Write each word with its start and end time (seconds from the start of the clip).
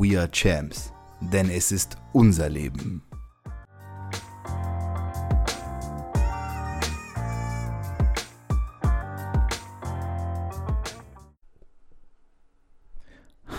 We 0.00 0.16
are 0.16 0.30
Champs, 0.30 0.92
denn 1.20 1.50
es 1.50 1.72
ist 1.72 1.96
unser 2.12 2.48
Leben. 2.48 3.02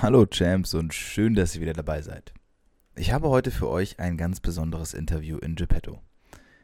Hallo 0.02 0.26
Champs 0.28 0.74
und 0.76 0.94
schön, 0.94 1.36
dass 1.36 1.56
ihr 1.56 1.62
wieder 1.62 1.74
dabei 1.74 2.02
seid. 2.02 2.34
Ich 2.96 3.12
habe 3.12 3.28
heute 3.28 3.52
für 3.52 3.68
euch 3.68 4.00
ein 4.00 4.16
ganz 4.16 4.40
besonderes 4.40 4.94
Interview 4.94 5.40
in 5.40 5.56
Geppetto. 5.56 6.02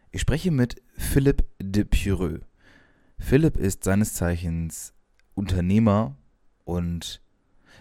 Ich 0.10 0.22
spreche 0.22 0.52
mit 0.52 0.82
Philipp 0.96 1.44
de 1.62 1.84
Pureux. 1.84 2.40
Philipp 3.20 3.58
ist 3.58 3.84
seines 3.84 4.14
Zeichens 4.14 4.94
Unternehmer 5.34 6.16
und 6.64 7.25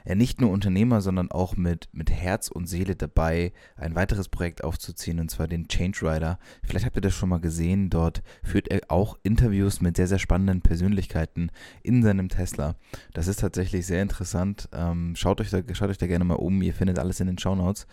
er 0.04 0.14
nicht 0.14 0.40
nur 0.40 0.50
Unternehmer, 0.50 1.00
sondern 1.00 1.30
auch 1.30 1.56
mit, 1.56 1.88
mit 1.92 2.10
Herz 2.10 2.48
und 2.48 2.66
Seele 2.66 2.94
dabei, 2.94 3.52
ein 3.76 3.94
weiteres 3.94 4.28
Projekt 4.28 4.62
aufzuziehen, 4.62 5.18
und 5.18 5.30
zwar 5.30 5.48
den 5.48 5.68
Change 5.68 6.02
Rider. 6.02 6.38
Vielleicht 6.62 6.84
habt 6.84 6.96
ihr 6.96 7.02
das 7.02 7.14
schon 7.14 7.30
mal 7.30 7.40
gesehen. 7.40 7.90
Dort 7.90 8.22
führt 8.42 8.68
er 8.68 8.80
auch 8.88 9.18
Interviews 9.22 9.80
mit 9.80 9.96
sehr, 9.96 10.06
sehr 10.06 10.18
spannenden 10.18 10.60
Persönlichkeiten 10.60 11.50
in 11.82 12.02
seinem 12.02 12.28
Tesla. 12.28 12.76
Das 13.12 13.28
ist 13.28 13.40
tatsächlich 13.40 13.86
sehr 13.86 14.02
interessant. 14.02 14.68
Ähm, 14.72 15.14
schaut, 15.16 15.40
euch 15.40 15.50
da, 15.50 15.62
schaut 15.72 15.90
euch 15.90 15.98
da 15.98 16.06
gerne 16.06 16.24
mal 16.24 16.34
um. 16.34 16.60
Ihr 16.62 16.74
findet 16.74 16.98
alles 16.98 17.20
in 17.20 17.26
den 17.26 17.38
Shownotes. 17.38 17.86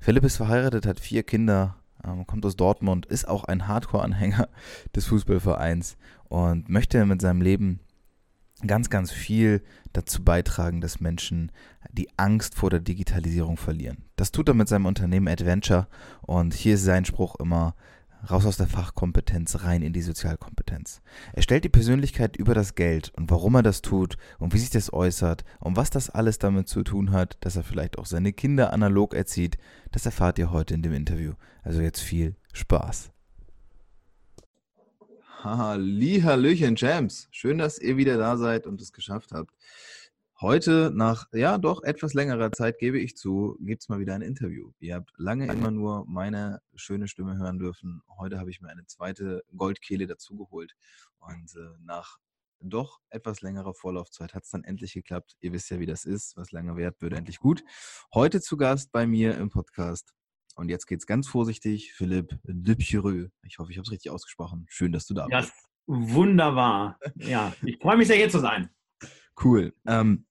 Philipp 0.00 0.24
ist 0.24 0.38
verheiratet, 0.38 0.86
hat 0.86 0.98
vier 0.98 1.22
Kinder, 1.22 1.76
ähm, 2.04 2.26
kommt 2.26 2.46
aus 2.46 2.56
Dortmund, 2.56 3.04
ist 3.04 3.28
auch 3.28 3.44
ein 3.44 3.68
Hardcore-Anhänger 3.68 4.48
des 4.96 5.06
Fußballvereins 5.06 5.98
und 6.28 6.70
möchte 6.70 7.04
mit 7.04 7.20
seinem 7.20 7.42
Leben 7.42 7.80
ganz, 8.66 8.90
ganz 8.90 9.10
viel 9.10 9.62
dazu 9.92 10.24
beitragen, 10.24 10.80
dass 10.80 11.00
Menschen 11.00 11.52
die 11.92 12.08
Angst 12.16 12.54
vor 12.54 12.70
der 12.70 12.80
Digitalisierung 12.80 13.56
verlieren. 13.56 14.04
Das 14.16 14.32
tut 14.32 14.48
er 14.48 14.54
mit 14.54 14.68
seinem 14.68 14.86
Unternehmen 14.86 15.28
Adventure 15.28 15.88
und 16.22 16.54
hier 16.54 16.74
ist 16.74 16.84
sein 16.84 17.04
Spruch 17.04 17.36
immer 17.40 17.74
raus 18.28 18.44
aus 18.44 18.56
der 18.56 18.66
Fachkompetenz, 18.66 19.62
rein 19.62 19.82
in 19.82 19.92
die 19.92 20.02
Sozialkompetenz. 20.02 21.00
Er 21.32 21.42
stellt 21.42 21.64
die 21.64 21.70
Persönlichkeit 21.70 22.36
über 22.36 22.54
das 22.54 22.74
Geld 22.74 23.12
und 23.16 23.30
warum 23.30 23.54
er 23.54 23.62
das 23.62 23.82
tut 23.82 24.16
und 24.38 24.52
wie 24.52 24.58
sich 24.58 24.70
das 24.70 24.92
äußert 24.92 25.44
und 25.58 25.76
was 25.76 25.90
das 25.90 26.10
alles 26.10 26.38
damit 26.38 26.68
zu 26.68 26.82
tun 26.82 27.12
hat, 27.12 27.38
dass 27.40 27.56
er 27.56 27.62
vielleicht 27.62 27.98
auch 27.98 28.06
seine 28.06 28.32
Kinder 28.32 28.72
analog 28.72 29.14
erzieht, 29.14 29.56
das 29.90 30.06
erfahrt 30.06 30.38
ihr 30.38 30.50
heute 30.50 30.74
in 30.74 30.82
dem 30.82 30.92
Interview. 30.92 31.32
Also 31.62 31.80
jetzt 31.80 32.00
viel 32.00 32.36
Spaß. 32.52 33.10
Halli, 35.42 36.20
Hallöchen, 36.20 36.76
Champs. 36.76 37.26
Schön, 37.30 37.56
dass 37.56 37.78
ihr 37.78 37.96
wieder 37.96 38.18
da 38.18 38.36
seid 38.36 38.66
und 38.66 38.78
es 38.82 38.92
geschafft 38.92 39.32
habt. 39.32 39.54
Heute, 40.38 40.92
nach 40.94 41.28
ja 41.32 41.56
doch 41.56 41.82
etwas 41.82 42.12
längerer 42.12 42.52
Zeit, 42.52 42.78
gebe 42.78 42.98
ich 42.98 43.16
zu, 43.16 43.56
gibt 43.60 43.80
es 43.82 43.88
mal 43.88 44.00
wieder 44.00 44.14
ein 44.14 44.20
Interview. 44.20 44.72
Ihr 44.80 44.96
habt 44.96 45.12
lange 45.16 45.50
immer 45.50 45.70
nur 45.70 46.04
meine 46.06 46.60
schöne 46.74 47.08
Stimme 47.08 47.38
hören 47.38 47.58
dürfen. 47.58 48.02
Heute 48.18 48.38
habe 48.38 48.50
ich 48.50 48.60
mir 48.60 48.68
eine 48.68 48.84
zweite 48.84 49.42
Goldkehle 49.56 50.06
dazugeholt. 50.06 50.74
Und 51.20 51.54
äh, 51.56 51.70
nach 51.84 52.18
doch 52.60 53.00
etwas 53.08 53.40
längerer 53.40 53.72
Vorlaufzeit 53.72 54.34
hat 54.34 54.44
es 54.44 54.50
dann 54.50 54.64
endlich 54.64 54.92
geklappt. 54.92 55.36
Ihr 55.40 55.54
wisst 55.54 55.70
ja, 55.70 55.80
wie 55.80 55.86
das 55.86 56.04
ist. 56.04 56.36
Was 56.36 56.52
lange 56.52 56.76
währt, 56.76 57.00
wird 57.00 57.14
endlich 57.14 57.38
gut. 57.38 57.64
Heute 58.12 58.42
zu 58.42 58.58
Gast 58.58 58.92
bei 58.92 59.06
mir 59.06 59.38
im 59.38 59.48
Podcast 59.48 60.12
und 60.60 60.68
jetzt 60.68 60.86
geht's 60.86 61.06
ganz 61.06 61.26
vorsichtig, 61.26 61.94
Philipp 61.94 62.38
de 62.44 62.74
Pierreux. 62.74 63.30
Ich 63.44 63.58
hoffe, 63.58 63.72
ich 63.72 63.78
habe 63.78 63.86
es 63.86 63.90
richtig 63.90 64.10
ausgesprochen. 64.10 64.66
Schön, 64.68 64.92
dass 64.92 65.06
du 65.06 65.14
da 65.14 65.26
bist. 65.26 65.48
Ja, 65.48 65.54
wunderbar. 65.86 66.98
Ja, 67.16 67.54
ich 67.62 67.78
freue 67.78 67.96
mich 67.96 68.08
sehr, 68.08 68.16
hier 68.16 68.28
zu 68.28 68.40
sein. 68.40 68.68
Cool. 69.42 69.74
Ähm, 69.86 70.26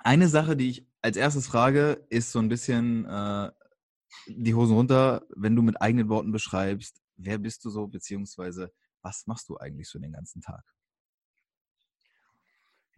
eine 0.00 0.28
Sache, 0.28 0.56
die 0.56 0.68
ich 0.68 0.86
als 1.00 1.16
erstes 1.16 1.46
frage, 1.46 2.06
ist 2.10 2.32
so 2.32 2.38
ein 2.38 2.50
bisschen 2.50 3.06
äh, 3.06 3.50
die 4.26 4.54
Hosen 4.54 4.76
runter, 4.76 5.24
wenn 5.34 5.56
du 5.56 5.62
mit 5.62 5.80
eigenen 5.80 6.10
Worten 6.10 6.32
beschreibst, 6.32 7.00
wer 7.16 7.38
bist 7.38 7.64
du 7.64 7.70
so, 7.70 7.86
beziehungsweise 7.86 8.70
was 9.00 9.26
machst 9.26 9.48
du 9.48 9.56
eigentlich 9.56 9.88
so 9.88 9.98
den 9.98 10.12
ganzen 10.12 10.42
Tag? 10.42 10.64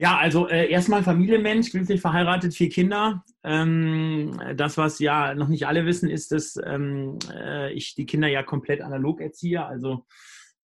Ja, 0.00 0.16
also 0.16 0.48
äh, 0.48 0.70
erstmal 0.70 1.02
Familienmensch, 1.02 1.72
glücklich 1.72 2.00
verheiratet, 2.00 2.54
vier 2.54 2.68
Kinder. 2.68 3.24
Ähm, 3.42 4.40
das, 4.56 4.78
was 4.78 5.00
ja 5.00 5.34
noch 5.34 5.48
nicht 5.48 5.66
alle 5.66 5.86
wissen, 5.86 6.08
ist, 6.08 6.30
dass 6.30 6.56
ähm, 6.64 7.18
äh, 7.32 7.72
ich 7.72 7.96
die 7.96 8.06
Kinder 8.06 8.28
ja 8.28 8.44
komplett 8.44 8.80
analog 8.80 9.20
erziehe. 9.20 9.64
Also 9.64 10.06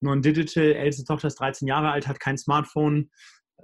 nur 0.00 0.14
ein 0.14 0.22
Digital, 0.22 0.74
älteste 0.74 1.04
Tochter 1.04 1.26
ist 1.28 1.40
13 1.40 1.66
Jahre 1.66 1.90
alt, 1.90 2.06
hat 2.06 2.20
kein 2.20 2.38
Smartphone, 2.38 3.10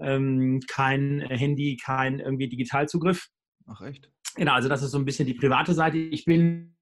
ähm, 0.00 0.60
kein 0.66 1.20
Handy, 1.20 1.76
kein 1.76 2.18
irgendwie 2.18 2.48
Digitalzugriff. 2.48 3.28
Ach 3.68 3.80
echt? 3.82 4.10
Genau, 4.34 4.54
also 4.54 4.68
das 4.68 4.82
ist 4.82 4.90
so 4.90 4.98
ein 4.98 5.04
bisschen 5.04 5.26
die 5.26 5.34
private 5.34 5.72
Seite. 5.72 5.98
Ich 5.98 6.24
bin 6.24 6.74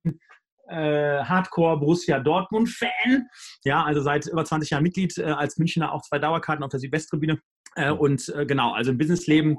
äh, 0.68 1.24
Hardcore 1.24 1.78
Borussia 1.78 2.20
Dortmund 2.20 2.68
Fan. 2.68 3.26
Ja, 3.64 3.84
also 3.84 4.00
seit 4.00 4.26
über 4.26 4.44
20 4.44 4.70
Jahren 4.70 4.82
Mitglied, 4.82 5.16
äh, 5.18 5.24
als 5.24 5.58
Münchner 5.58 5.92
auch 5.92 6.02
zwei 6.02 6.18
Dauerkarten 6.18 6.64
auf 6.64 6.70
der 6.70 6.80
Südwesttribüne. 6.80 7.38
Äh, 7.78 7.92
und 7.92 8.28
äh, 8.30 8.44
genau, 8.44 8.72
also 8.72 8.90
im 8.90 8.98
Businessleben 8.98 9.58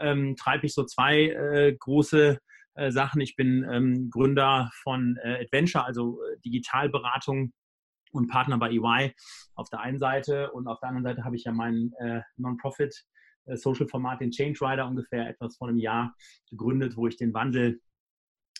ähm, 0.00 0.34
treibe 0.36 0.66
ich 0.66 0.74
so 0.74 0.84
zwei 0.84 1.28
äh, 1.28 1.76
große 1.78 2.38
äh, 2.74 2.90
Sachen. 2.90 3.20
Ich 3.20 3.36
bin 3.36 3.64
ähm, 3.70 4.10
Gründer 4.10 4.70
von 4.82 5.16
äh, 5.22 5.44
Adventure, 5.44 5.84
also 5.84 6.20
äh, 6.22 6.40
Digitalberatung 6.44 7.52
und 8.12 8.26
Partner 8.28 8.58
bei 8.58 8.70
EY 8.70 9.14
auf 9.54 9.70
der 9.70 9.80
einen 9.80 9.98
Seite. 9.98 10.50
Und 10.50 10.66
auf 10.66 10.80
der 10.80 10.88
anderen 10.88 11.04
Seite 11.04 11.24
habe 11.24 11.36
ich 11.36 11.44
ja 11.44 11.52
meinen 11.52 11.92
Non-Profit 12.38 13.04
Social-Format, 13.46 14.20
den 14.20 14.32
Change 14.32 14.58
Rider, 14.60 14.88
ungefähr 14.88 15.28
etwas 15.28 15.56
vor 15.56 15.68
einem 15.68 15.78
Jahr 15.78 16.16
gegründet, 16.50 16.96
wo 16.96 17.06
ich 17.06 17.16
den 17.16 17.32
Wandel 17.34 17.80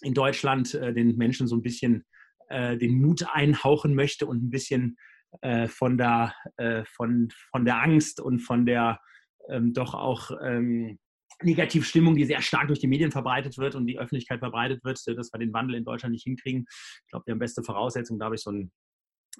in 0.02 0.14
Deutschland 0.14 0.72
den 0.72 1.16
Menschen 1.16 1.48
so 1.48 1.56
ein 1.56 1.62
bisschen 1.62 2.04
den 2.48 3.00
Mut 3.00 3.26
einhauchen 3.32 3.96
möchte 3.96 4.26
und 4.26 4.40
ein 4.44 4.50
bisschen 4.50 4.96
äh, 5.42 5.68
von, 5.68 5.96
der, 5.96 6.34
äh, 6.56 6.84
von, 6.84 7.28
von 7.50 7.64
der 7.64 7.82
Angst 7.82 8.20
und 8.20 8.40
von 8.40 8.66
der 8.66 9.00
ähm, 9.48 9.72
doch 9.72 9.94
auch 9.94 10.30
ähm, 10.42 10.98
Negativstimmung, 11.42 12.16
die 12.16 12.24
sehr 12.24 12.42
stark 12.42 12.68
durch 12.68 12.80
die 12.80 12.86
Medien 12.86 13.10
verbreitet 13.10 13.56
wird 13.58 13.74
und 13.74 13.86
die 13.86 13.98
Öffentlichkeit 13.98 14.40
verbreitet 14.40 14.84
wird, 14.84 14.98
dass 15.06 15.32
wir 15.32 15.38
den 15.38 15.52
Wandel 15.52 15.76
in 15.76 15.84
Deutschland 15.84 16.12
nicht 16.12 16.24
hinkriegen. 16.24 16.66
Ich 16.68 17.10
glaube, 17.10 17.26
wir 17.26 17.32
haben 17.32 17.38
beste 17.38 17.62
Voraussetzungen. 17.62 18.18
Da 18.18 18.26
habe 18.26 18.34
ich 18.34 18.42
so 18.42 18.52
ein, 18.52 18.72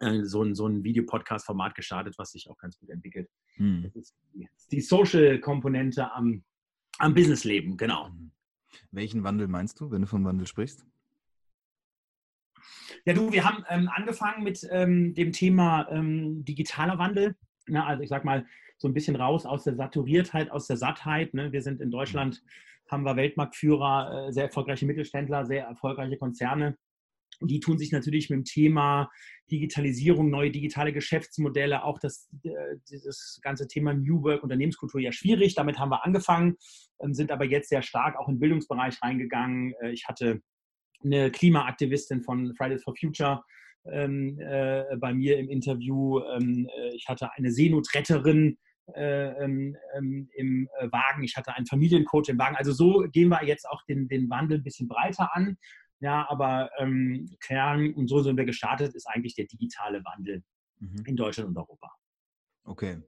äh, 0.01 0.25
so 0.25 0.43
ein, 0.43 0.55
so 0.55 0.67
ein 0.67 0.83
Videopodcast-Format 0.83 1.75
gestartet, 1.75 2.15
was 2.19 2.31
sich 2.31 2.49
auch 2.49 2.57
ganz 2.57 2.79
gut 2.79 2.91
entwickelt. 2.91 3.29
Hm. 3.57 3.83
Das 3.83 3.97
ist 3.97 4.15
die, 4.35 4.49
die 4.71 4.81
Social-Komponente 4.81 6.11
am, 6.13 6.45
am 6.99 7.15
Businessleben, 7.15 7.77
genau. 7.77 8.09
Hm. 8.09 8.33
Welchen 8.93 9.25
Wandel 9.25 9.49
meinst 9.49 9.81
du, 9.81 9.91
wenn 9.91 10.03
du 10.03 10.09
von 10.09 10.25
Wandel 10.25 10.47
sprichst? 10.47 10.87
Ja, 13.07 13.15
du, 13.15 13.33
wir 13.33 13.45
haben 13.45 13.65
ähm, 13.69 13.89
angefangen 13.93 14.45
mit 14.45 14.67
ähm, 14.71 15.15
dem 15.15 15.33
Thema 15.33 15.89
ähm, 15.91 16.45
digitaler 16.45 16.99
Wandel. 16.99 17.35
Na, 17.67 17.87
also 17.87 18.03
ich 18.03 18.09
sag 18.09 18.25
mal, 18.25 18.47
so 18.79 18.89
ein 18.89 18.95
bisschen 18.95 19.17
raus 19.17 19.47
aus 19.47 19.65
der 19.65 19.77
Saturiertheit, 19.77 20.51
aus 20.51 20.67
der 20.67 20.77
Sattheit. 20.77 21.35
Ne? 21.35 21.53
Wir 21.53 21.63
sind 21.63 21.81
in 21.81 21.91
Deutschland, 21.91 22.43
haben 22.89 23.05
wir 23.05 23.17
Weltmarktführer, 23.17 24.29
äh, 24.29 24.33
sehr 24.33 24.45
erfolgreiche 24.45 24.87
Mittelständler, 24.87 25.47
sehr 25.47 25.65
erfolgreiche 25.65 26.17
Konzerne. 26.17 26.77
Die 27.43 27.61
tun 27.61 27.79
sich 27.79 27.93
natürlich 27.93 28.29
mit 28.29 28.39
dem 28.39 28.45
Thema 28.45 29.11
Digitalisierung, 29.51 30.31
neue 30.31 30.51
digitale 30.51 30.93
Geschäftsmodelle, 30.93 31.85
auch 31.85 31.99
das, 31.99 32.29
äh, 32.43 32.51
dieses 32.91 33.41
ganze 33.43 33.67
Thema 33.67 33.95
New 33.95 34.23
Work, 34.23 34.43
Unternehmenskultur 34.43 35.01
ja 35.01 35.13
schwierig. 35.13 35.55
Damit 35.55 35.79
haben 35.79 35.91
wir 35.91 36.05
angefangen, 36.05 36.57
ähm, 37.03 37.15
sind 37.15 37.31
aber 37.31 37.45
jetzt 37.45 37.69
sehr 37.69 37.83
stark 37.83 38.17
auch 38.19 38.29
im 38.29 38.39
Bildungsbereich 38.39 39.01
reingegangen. 39.03 39.75
Äh, 39.81 39.93
ich 39.93 40.07
hatte 40.07 40.43
eine 41.05 41.31
Klimaaktivistin 41.31 42.23
von 42.23 42.55
Fridays 42.55 42.83
for 42.83 42.95
Future 42.97 43.43
ähm, 43.87 44.39
äh, 44.41 44.85
bei 44.99 45.15
mir 45.15 45.39
im 45.39 45.49
Interview. 45.49 46.21
Ähm, 46.21 46.69
äh, 46.77 46.95
ich 46.95 47.09
hatte 47.09 47.33
eine 47.35 47.51
Seenotretterin 47.51 48.59
äh, 48.95 49.45
ähm, 49.45 49.77
ähm 49.97 50.29
im 50.35 50.69
äh, 50.79 50.91
Wagen. 50.91 51.23
Ich 51.23 51.37
hatte 51.37 51.55
einen 51.55 51.67
Familiencoach 51.67 52.29
im 52.29 52.39
Wagen. 52.39 52.57
Also 52.57 52.73
so 52.73 53.05
gehen 53.13 53.29
wir 53.29 53.45
jetzt 53.45 53.69
auch 53.69 53.83
den, 53.85 54.09
den 54.09 54.29
Wandel 54.31 54.59
ein 54.59 54.65
bisschen 54.65 54.89
breiter 54.89 55.35
an. 55.35 55.57
Ja, 56.01 56.27
aber 56.31 56.71
ähm, 56.79 57.29
Kern, 57.41 57.93
und 57.93 58.09
so 58.09 58.23
sind 58.23 58.37
wir 58.37 58.47
gestartet, 58.47 58.95
ist 58.95 59.07
eigentlich 59.07 59.35
der 59.35 59.47
digitale 59.47 60.03
Wandel 60.05 60.43
mhm. 60.79 61.05
in 61.07 61.17
Deutschland 61.17 61.51
und 61.51 61.59
Europa. 61.59 61.91
Okay. 62.65 63.03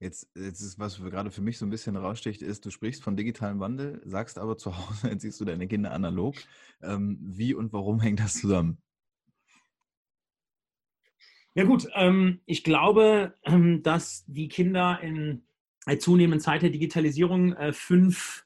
Jetzt, 0.00 0.28
jetzt 0.36 0.60
ist, 0.60 0.78
was 0.78 1.00
gerade 1.02 1.32
für 1.32 1.42
mich 1.42 1.58
so 1.58 1.66
ein 1.66 1.70
bisschen 1.70 1.96
raussticht, 1.96 2.40
ist, 2.40 2.64
du 2.64 2.70
sprichst 2.70 3.02
von 3.02 3.16
digitalem 3.16 3.58
Wandel, 3.58 4.00
sagst 4.04 4.38
aber 4.38 4.56
zu 4.56 4.76
Hause, 4.78 5.08
jetzt 5.08 5.22
siehst 5.22 5.40
du 5.40 5.44
deine 5.44 5.66
Kinder 5.66 5.92
analog. 5.92 6.36
Ähm, 6.82 7.18
wie 7.20 7.54
und 7.54 7.72
warum 7.72 8.00
hängt 8.00 8.20
das 8.20 8.34
zusammen? 8.34 8.78
Ja 11.54 11.64
gut, 11.64 11.88
ähm, 11.94 12.40
ich 12.46 12.62
glaube, 12.62 13.34
ähm, 13.44 13.82
dass 13.82 14.24
die 14.28 14.48
Kinder 14.48 15.00
in 15.02 15.42
der 15.88 15.98
zunehmenden 15.98 16.40
Zeit 16.40 16.62
der 16.62 16.70
Digitalisierung 16.70 17.54
äh, 17.54 17.72
fünf 17.72 18.44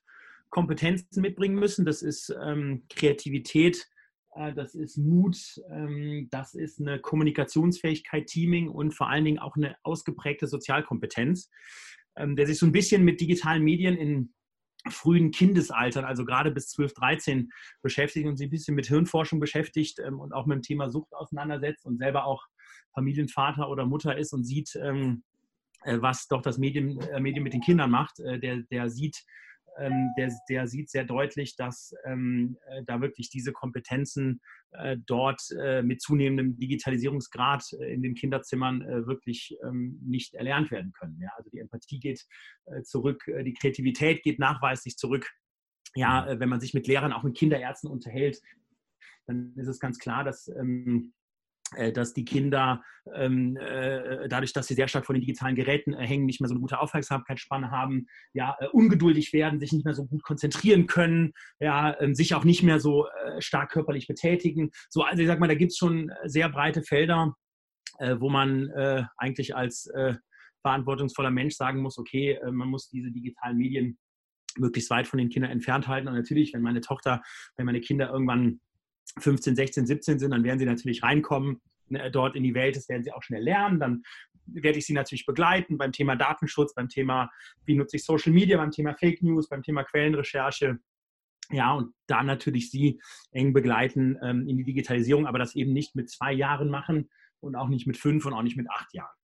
Kompetenzen 0.49 1.20
mitbringen 1.20 1.56
müssen. 1.56 1.84
Das 1.84 2.00
ist 2.00 2.34
ähm, 2.43 2.84
Kreativität, 2.88 3.88
das 4.34 4.75
ist 4.75 4.96
Mut, 4.96 5.37
ähm, 5.70 6.29
das 6.31 6.55
ist 6.55 6.81
eine 6.81 6.99
Kommunikationsfähigkeit, 7.00 8.26
Teaming 8.26 8.69
und 8.69 8.93
vor 8.93 9.08
allen 9.08 9.25
Dingen 9.25 9.38
auch 9.38 9.56
eine 9.56 9.76
ausgeprägte 9.82 10.46
Sozialkompetenz, 10.46 11.50
ähm, 12.17 12.37
der 12.37 12.46
sich 12.46 12.58
so 12.58 12.67
ein 12.67 12.73
bisschen 12.73 13.05
mit 13.05 13.20
digitalen 13.20 13.62
Medien 13.62 13.96
in 13.96 14.32
frühen 14.88 15.31
Kindesaltern, 15.31 16.05
also 16.05 16.25
gerade 16.25 16.50
bis 16.50 16.69
12, 16.70 16.94
13 16.94 17.50
beschäftigt 17.82 18.26
und 18.26 18.37
sich 18.37 18.49
ein 18.49 18.50
bisschen 18.50 18.75
mit 18.75 18.87
Hirnforschung 18.87 19.38
beschäftigt 19.38 20.00
ähm, 20.05 20.19
und 20.19 20.32
auch 20.32 20.46
mit 20.46 20.56
dem 20.56 20.62
Thema 20.62 20.90
Sucht 20.90 21.12
auseinandersetzt 21.12 21.85
und 21.85 21.99
selber 21.99 22.25
auch 22.25 22.46
Familienvater 22.94 23.69
oder 23.69 23.87
Mutter 23.87 24.17
ist 24.17 24.32
und 24.32 24.44
sieht, 24.44 24.75
äh, 24.75 25.17
was 25.85 26.26
doch 26.28 26.43
das 26.43 26.58
Medium, 26.58 27.00
äh, 27.00 27.20
Medium 27.20 27.44
mit 27.44 27.52
den 27.52 27.61
Kindern 27.61 27.90
macht. 27.90 28.19
Der, 28.19 28.62
der 28.70 28.90
sieht, 28.90 29.25
ähm, 29.79 30.11
der, 30.17 30.33
der, 30.49 30.67
sieht 30.67 30.91
sehr 30.91 31.05
deutlich, 31.05 31.57
dass 31.57 31.95
ähm, 32.05 32.57
äh, 32.67 32.83
da 32.85 33.01
wirklich 33.01 33.31
diese 33.31 33.53
Kompetenzen 33.53 34.41
äh, 34.73 34.97
dort 35.07 35.41
äh, 35.59 35.83
mit 35.83 36.01
zunehmendem 36.01 36.59
Digitalisierungsgrad 36.59 37.65
äh, 37.81 37.93
in 37.93 38.03
den 38.03 38.15
Kinderzimmern 38.15 38.83
äh, 38.83 39.07
wirklich 39.07 39.57
ähm, 39.65 39.99
nicht 40.03 40.35
erlernt 40.35 40.71
werden 40.71 40.93
können. 40.93 41.19
Ja? 41.21 41.31
Also 41.37 41.51
die 41.51 41.59
Empathie 41.59 42.01
geht 42.01 42.27
zurück, 42.85 43.25
die 43.27 43.55
Kreativität 43.55 44.23
geht 44.23 44.39
nachweislich 44.39 44.97
zurück. 44.97 45.29
Ja, 45.95 46.27
mhm. 46.27 46.41
wenn 46.41 46.49
man 46.49 46.61
sich 46.61 46.75
mit 46.75 46.87
Lehrern, 46.87 47.13
auch 47.13 47.23
mit 47.23 47.37
Kinderärzten 47.37 47.91
unterhält, 47.91 48.41
dann 49.27 49.55
ist 49.57 49.69
es 49.69 49.79
ganz 49.79 49.99
klar, 49.99 50.25
dass 50.25 50.49
ähm, 50.49 51.13
äh, 51.15 51.22
dass 51.95 52.13
die 52.13 52.25
Kinder 52.25 52.83
ähm, 53.15 53.57
äh, 53.57 54.29
dadurch, 54.29 54.53
dass 54.53 54.69
sie 54.69 54.75
sehr 54.75 54.89
stark 54.89 55.07
von 55.07 55.15
den 55.15 55.23
digitalen 55.23 55.57
Geräten 55.57 55.93
äh, 55.93 56.07
hängen, 56.07 56.27
nicht 56.27 56.41
mehr 56.41 56.49
so 56.49 56.55
eine 56.55 56.61
gute 56.61 56.81
Aufmerksamkeitsspanne 56.81 57.71
haben, 57.71 58.07
ja, 58.33 58.57
äh, 58.61 58.69
ungeduldig 58.69 59.33
werden, 59.33 59.59
sich 59.59 59.73
nicht 59.73 59.85
mehr 59.85 59.95
so 59.95 60.05
gut 60.05 60.23
konzentrieren 60.23 60.87
können, 60.87 61.33
ja, 61.59 61.99
ähm, 62.01 62.15
sich 62.15 62.35
auch 62.35 62.45
nicht 62.45 62.63
mehr 62.63 62.79
so 62.79 63.07
äh, 63.07 63.41
stark 63.41 63.71
körperlich 63.73 64.07
betätigen. 64.07 64.71
So, 64.89 65.03
also 65.03 65.21
ich 65.21 65.29
sag 65.29 65.41
mal, 65.41 65.49
da 65.49 65.55
gibt 65.55 65.73
es 65.73 65.79
schon 65.79 66.13
sehr 66.25 66.49
breite 66.49 66.83
Felder, 66.83 67.35
äh, 67.99 68.17
wo 68.19 68.31
man 68.31 68.71
eigentlich 69.17 69.55
als 69.57 69.91
verantwortungsvoller 70.63 71.31
Mensch 71.31 71.55
sagen 71.55 71.81
muss, 71.81 71.99
okay, 71.99 72.39
man 72.51 72.69
muss 72.69 72.89
diese 72.89 73.11
digitalen 73.11 73.59
Medien 73.59 73.99
möglichst 74.57 74.91
weit 74.91 75.07
von 75.07 75.19
den 75.19 75.29
Kindern 75.29 75.51
entfernt 75.51 75.89
halten. 75.89 76.09
Und 76.09 76.15
natürlich, 76.15 76.53
wenn 76.53 76.63
meine 76.63 76.81
Tochter, 76.81 77.23
wenn 77.57 77.67
meine 77.67 77.81
Kinder 77.81 78.11
irgendwann 78.11 78.61
15, 79.19 79.56
16, 79.56 79.87
17 79.87 80.19
sind, 80.19 80.31
dann 80.31 80.44
werden 80.44 80.58
sie 80.58 80.64
natürlich 80.64 81.02
reinkommen 81.02 81.60
ne, 81.88 82.10
dort 82.10 82.37
in 82.37 82.43
die 82.43 82.54
Welt. 82.54 82.76
Das 82.76 82.88
werden 82.88 83.04
sie 83.04 83.12
auch 83.12 83.22
schnell 83.22 83.43
lernen. 83.43 83.78
Dann 83.81 84.02
werde 84.46 84.78
ich 84.78 84.87
sie 84.87 84.94
natürlich 84.94 85.26
begleiten 85.26 85.78
beim 85.78 85.93
Thema 85.93 86.16
Datenschutz, 86.16 86.75
beim 86.75 86.88
Thema, 86.88 87.31
wie 87.64 87.75
nutze 87.75 87.96
ich 87.96 88.04
Social 88.04 88.32
Media, 88.32 88.56
beim 88.56 88.70
Thema 88.70 88.94
Fake 88.94 89.22
News, 89.22 89.49
beim 89.49 89.62
Thema 89.62 89.84
Quellenrecherche. 89.84 90.78
Ja, 91.50 91.75
und 91.75 91.94
da 92.06 92.22
natürlich 92.22 92.70
sie 92.70 93.00
eng 93.32 93.52
begleiten 93.52 94.19
ähm, 94.22 94.49
in 94.49 94.56
die 94.56 94.64
Digitalisierung, 94.64 95.26
aber 95.26 95.38
das 95.38 95.54
eben 95.54 95.72
nicht 95.72 95.94
mit 95.94 96.10
zwei 96.10 96.32
Jahren 96.32 96.70
machen 96.70 97.10
und 97.40 97.56
auch 97.56 97.69
nicht 97.69 97.87
mit 97.87 97.96
fünf 97.96 98.25
und 98.25 98.32
auch 98.32 98.43
nicht 98.43 98.56
mit 98.56 98.70
acht 98.70 98.93
Jahren. 98.94 99.14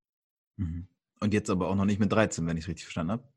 Mhm. 0.57 0.89
Und 1.21 1.35
jetzt 1.35 1.51
aber 1.51 1.69
auch 1.69 1.75
noch 1.75 1.85
nicht 1.85 2.01
mit 2.01 2.13
13, 2.13 2.47
wenn 2.47 2.57
ich 2.57 2.65
es 2.65 2.69
richtig 2.69 2.85
verstanden 2.85 3.13
habe? 3.13 3.29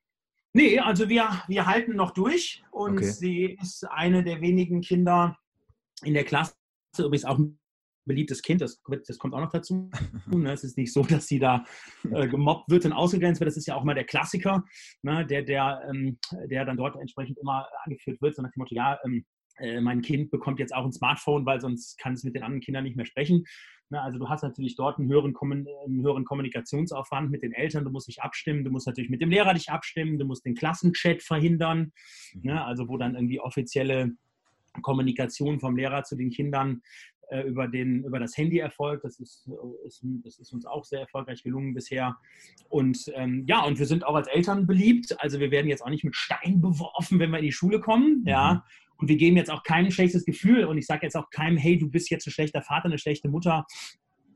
Nee, 0.54 0.80
also 0.80 1.08
wir, 1.08 1.44
wir 1.48 1.66
halten 1.66 1.96
noch 1.96 2.12
durch 2.12 2.64
und 2.72 2.98
okay. 2.98 3.06
sie 3.06 3.46
ist 3.62 3.86
eine 3.90 4.24
der 4.24 4.42
wenigen 4.42 4.82
Kinder, 4.82 5.38
in 6.04 6.14
der 6.14 6.24
Klasse 6.24 6.54
übrigens 6.98 7.26
auch 7.26 7.38
ein 7.38 7.60
beliebtes 8.06 8.42
Kind, 8.42 8.62
das, 8.62 8.82
das 9.08 9.18
kommt 9.18 9.34
auch 9.34 9.40
noch 9.40 9.52
dazu. 9.52 9.90
Ne? 10.28 10.52
Es 10.52 10.64
ist 10.64 10.78
nicht 10.78 10.94
so, 10.94 11.04
dass 11.04 11.28
sie 11.28 11.40
da 11.40 11.66
äh, 12.12 12.28
gemobbt 12.28 12.70
wird 12.70 12.86
und 12.86 12.94
ausgegrenzt 12.94 13.40
wird. 13.40 13.48
Das 13.48 13.58
ist 13.58 13.68
ja 13.68 13.76
auch 13.76 13.84
mal 13.84 13.94
der 13.94 14.06
Klassiker, 14.06 14.64
ne? 15.04 15.26
der, 15.26 15.44
der, 15.44 15.82
ähm, 15.90 16.18
der 16.46 16.66
dann 16.66 16.78
dort 16.78 16.96
entsprechend 16.96 17.38
immer 17.38 17.68
angeführt 17.84 18.22
wird, 18.22 18.36
so 18.36 18.42
nach 18.42 18.52
dem 18.52 18.60
Motto, 18.60 18.76
ja, 18.76 19.00
ähm, 19.06 19.26
äh, 19.58 19.82
mein 19.82 20.02
Kind 20.02 20.32
bekommt 20.32 20.60
jetzt 20.60 20.74
auch 20.74 20.86
ein 20.86 20.94
Smartphone, 20.94 21.46
weil 21.46 21.60
sonst 21.60 21.98
kann 22.00 22.14
es 22.14 22.24
mit 22.24 22.36
den 22.36 22.44
anderen 22.44 22.62
Kindern 22.62 22.84
nicht 22.84 22.96
mehr 22.96 23.06
sprechen. 23.06 23.44
Ne? 23.90 24.02
Also 24.02 24.18
du 24.18 24.30
hast 24.30 24.44
natürlich 24.44 24.76
dort 24.76 24.98
einen 24.98 25.10
höheren, 25.10 25.36
einen 25.38 26.02
höheren 26.02 26.26
Kommunikationsaufwand 26.26 27.30
mit 27.30 27.44
den 27.44 27.54
Eltern, 27.54 27.84
du 27.84 27.92
musst 27.92 28.08
dich 28.08 28.22
abstimmen, 28.22 28.64
du 28.64 28.72
musst 28.72 28.88
natürlich 28.88 29.10
mit 29.10 29.22
dem 29.22 29.30
Lehrer 29.30 29.54
dich 29.54 29.70
abstimmen, 29.70 30.18
du 30.18 30.26
musst 30.26 30.46
den 30.46 30.56
Klassenchat 30.56 31.22
verhindern, 31.22 31.92
ne? 32.42 32.54
Mhm. 32.54 32.58
also 32.58 32.88
wo 32.88 32.98
dann 32.98 33.16
irgendwie 33.16 33.40
offizielle 33.40 34.12
Kommunikation 34.82 35.60
vom 35.60 35.76
Lehrer 35.76 36.04
zu 36.04 36.16
den 36.16 36.30
Kindern 36.30 36.82
äh, 37.32 37.42
über, 37.42 37.68
den, 37.68 38.04
über 38.04 38.20
das 38.20 38.36
Handy 38.38 38.60
erfolgt. 38.60 39.06
Das 39.06 39.20
ist, 39.20 39.50
ist, 39.86 40.02
das 40.24 40.38
ist 40.38 40.52
uns 40.52 40.66
auch 40.66 40.84
sehr 40.84 41.00
erfolgreich 41.00 41.44
gelungen 41.44 41.74
bisher. 41.74 42.18
Und 42.70 43.06
ähm, 43.16 43.46
ja, 43.48 43.64
und 43.64 43.80
wir 43.80 43.86
sind 43.86 44.06
auch 44.06 44.16
als 44.16 44.28
Eltern 44.28 44.68
beliebt. 44.68 45.16
Also 45.20 45.40
wir 45.40 45.50
werden 45.50 45.68
jetzt 45.68 45.82
auch 45.82 45.90
nicht 45.90 46.04
mit 46.04 46.16
Stein 46.16 46.62
beworfen, 46.62 47.20
wenn 47.20 47.32
wir 47.32 47.40
in 47.40 47.46
die 47.46 47.52
Schule 47.52 47.80
kommen. 47.80 48.24
Ja. 48.26 48.54
Mhm. 48.54 48.62
Und 48.98 49.08
wir 49.08 49.18
geben 49.18 49.38
jetzt 49.38 49.50
auch 49.50 49.64
kein 49.64 49.90
schlechtes 49.92 50.26
Gefühl. 50.26 50.66
Und 50.66 50.78
ich 50.78 50.86
sage 50.86 51.06
jetzt 51.06 51.16
auch 51.16 51.30
keinem, 51.32 51.58
hey, 51.58 51.78
du 51.78 51.90
bist 51.90 52.12
jetzt 52.12 52.28
ein 52.28 52.32
schlechter 52.32 52.62
Vater, 52.62 52.86
eine 52.86 53.00
schlechte 53.00 53.30
Mutter, 53.30 53.66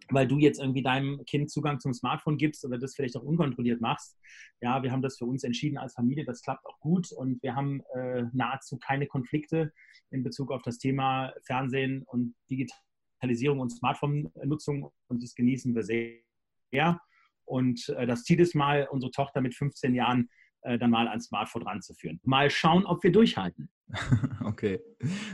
weil 0.09 0.27
du 0.27 0.37
jetzt 0.37 0.59
irgendwie 0.59 0.83
deinem 0.83 1.23
Kind 1.25 1.49
Zugang 1.49 1.79
zum 1.79 1.93
Smartphone 1.93 2.37
gibst 2.37 2.65
oder 2.65 2.77
das 2.77 2.95
vielleicht 2.95 3.17
auch 3.17 3.23
unkontrolliert 3.23 3.81
machst. 3.81 4.17
Ja, 4.61 4.83
wir 4.83 4.91
haben 4.91 5.01
das 5.01 5.17
für 5.17 5.25
uns 5.25 5.43
entschieden 5.43 5.77
als 5.77 5.93
Familie, 5.93 6.25
das 6.25 6.41
klappt 6.41 6.65
auch 6.65 6.79
gut 6.79 7.11
und 7.11 7.41
wir 7.41 7.55
haben 7.55 7.81
äh, 7.95 8.23
nahezu 8.33 8.77
keine 8.77 9.07
Konflikte 9.07 9.73
in 10.11 10.23
Bezug 10.23 10.51
auf 10.51 10.61
das 10.61 10.77
Thema 10.77 11.33
Fernsehen 11.43 12.03
und 12.03 12.35
Digitalisierung 12.49 13.59
und 13.59 13.71
Smartphone-Nutzung 13.71 14.91
und 15.07 15.23
das 15.23 15.35
genießen 15.35 15.75
wir 15.75 15.83
sehr. 15.83 17.01
Und 17.45 17.89
äh, 17.89 18.07
das 18.07 18.23
Ziel 18.23 18.39
ist 18.39 18.55
mal, 18.55 18.87
unsere 18.89 19.11
Tochter 19.11 19.41
mit 19.41 19.55
15 19.55 19.93
Jahren 19.95 20.29
äh, 20.65 20.77
dann 20.77 20.91
mal 20.91 21.07
ans 21.07 21.25
Smartphone 21.25 21.63
ranzuführen. 21.63 22.19
Mal 22.23 22.49
schauen, 22.49 22.85
ob 22.85 23.03
wir 23.03 23.11
durchhalten. 23.11 23.69
Okay. 24.43 24.79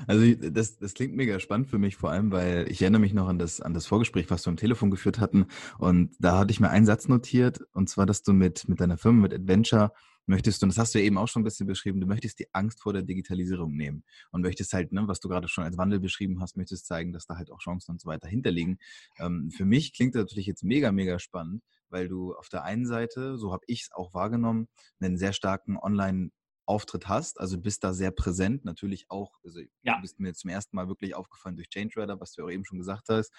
Also 0.08 0.34
das, 0.50 0.78
das 0.78 0.94
klingt 0.94 1.16
mega 1.16 1.40
spannend 1.40 1.68
für 1.68 1.78
mich, 1.78 1.98
vor 1.98 2.12
allem, 2.12 2.32
weil 2.32 2.66
ich 2.70 2.82
erinnere 2.82 3.02
mich 3.02 3.14
noch 3.14 3.28
an 3.28 3.38
das, 3.38 3.60
an 3.60 3.74
das 3.74 3.86
Vorgespräch, 3.86 4.30
was 4.30 4.46
wir 4.46 4.52
am 4.52 4.58
Telefon 4.58 4.90
geführt 4.90 5.20
hatten. 5.20 5.48
Und 5.78 6.16
da 6.20 6.40
hatte 6.40 6.52
ich 6.52 6.60
mir 6.60 6.70
einen 6.70 6.86
Satz 6.86 7.08
notiert, 7.10 7.60
und 7.74 7.90
zwar, 7.90 8.06
dass 8.06 8.24
du 8.24 8.32
mit, 8.32 8.68
mit 8.70 8.80
deiner 8.80 8.98
Firma, 8.98 9.24
mit 9.24 9.34
Adventure, 9.34 9.92
möchtest, 10.28 10.64
und 10.64 10.70
das 10.70 10.78
hast 10.78 10.96
du 10.96 11.00
ja 11.00 11.06
eben 11.06 11.18
auch 11.18 11.28
schon 11.28 11.42
ein 11.42 11.46
bisschen 11.46 11.68
beschrieben, 11.68 12.00
du 12.00 12.08
möchtest 12.08 12.40
die 12.40 12.48
Angst 12.54 12.82
vor 12.82 12.94
der 12.94 13.02
Digitalisierung 13.04 13.76
nehmen 13.76 14.04
und 14.32 14.42
möchtest 14.42 14.74
halt, 14.74 14.92
ne, 14.92 15.08
was 15.08 15.20
du 15.20 15.28
gerade 15.30 15.48
schon 15.48 15.64
als 15.64 15.78
Wandel 15.78 16.00
beschrieben 16.00 16.42
hast, 16.42 16.58
möchtest 16.58 16.86
zeigen, 16.86 17.12
dass 17.12 17.26
da 17.26 17.38
halt 17.38 17.52
auch 17.52 17.60
Chancen 17.60 17.92
und 17.92 18.02
so 18.02 18.08
weiter 18.08 18.28
hinterliegen. 18.28 18.80
Ähm, 19.20 19.52
für 19.52 19.66
mich 19.66 19.94
klingt 19.94 20.16
das 20.16 20.22
natürlich 20.22 20.48
jetzt 20.48 20.64
mega, 20.64 20.92
mega 20.92 21.20
spannend, 21.20 21.64
weil 21.92 22.08
du 22.08 22.34
auf 22.36 22.50
der 22.50 22.64
einen 22.64 22.86
Seite, 22.86 23.38
so 23.38 23.52
habe 23.52 23.64
ich 23.68 23.84
es 23.84 23.92
auch 23.92 24.14
wahrgenommen, 24.14 24.68
einen 25.00 25.18
sehr 25.18 25.34
starken 25.34 25.78
Online- 25.78 26.32
Auftritt 26.72 27.10
hast, 27.10 27.40
also 27.40 27.60
bist 27.60 27.84
da 27.84 27.92
sehr 27.94 28.12
präsent, 28.12 28.64
natürlich 28.64 29.06
auch, 29.10 29.34
also 29.44 29.60
ja. 29.82 29.96
du 29.96 30.02
bist 30.02 30.20
mir 30.20 30.34
zum 30.34 30.50
ersten 30.50 30.76
Mal 30.76 30.88
wirklich 30.88 31.16
aufgefallen 31.16 31.56
durch 31.56 31.70
Change 31.70 31.96
was 32.20 32.34
du 32.34 32.46
auch 32.46 32.50
eben 32.50 32.64
schon 32.64 32.78
gesagt 32.78 33.10
hast, 33.10 33.34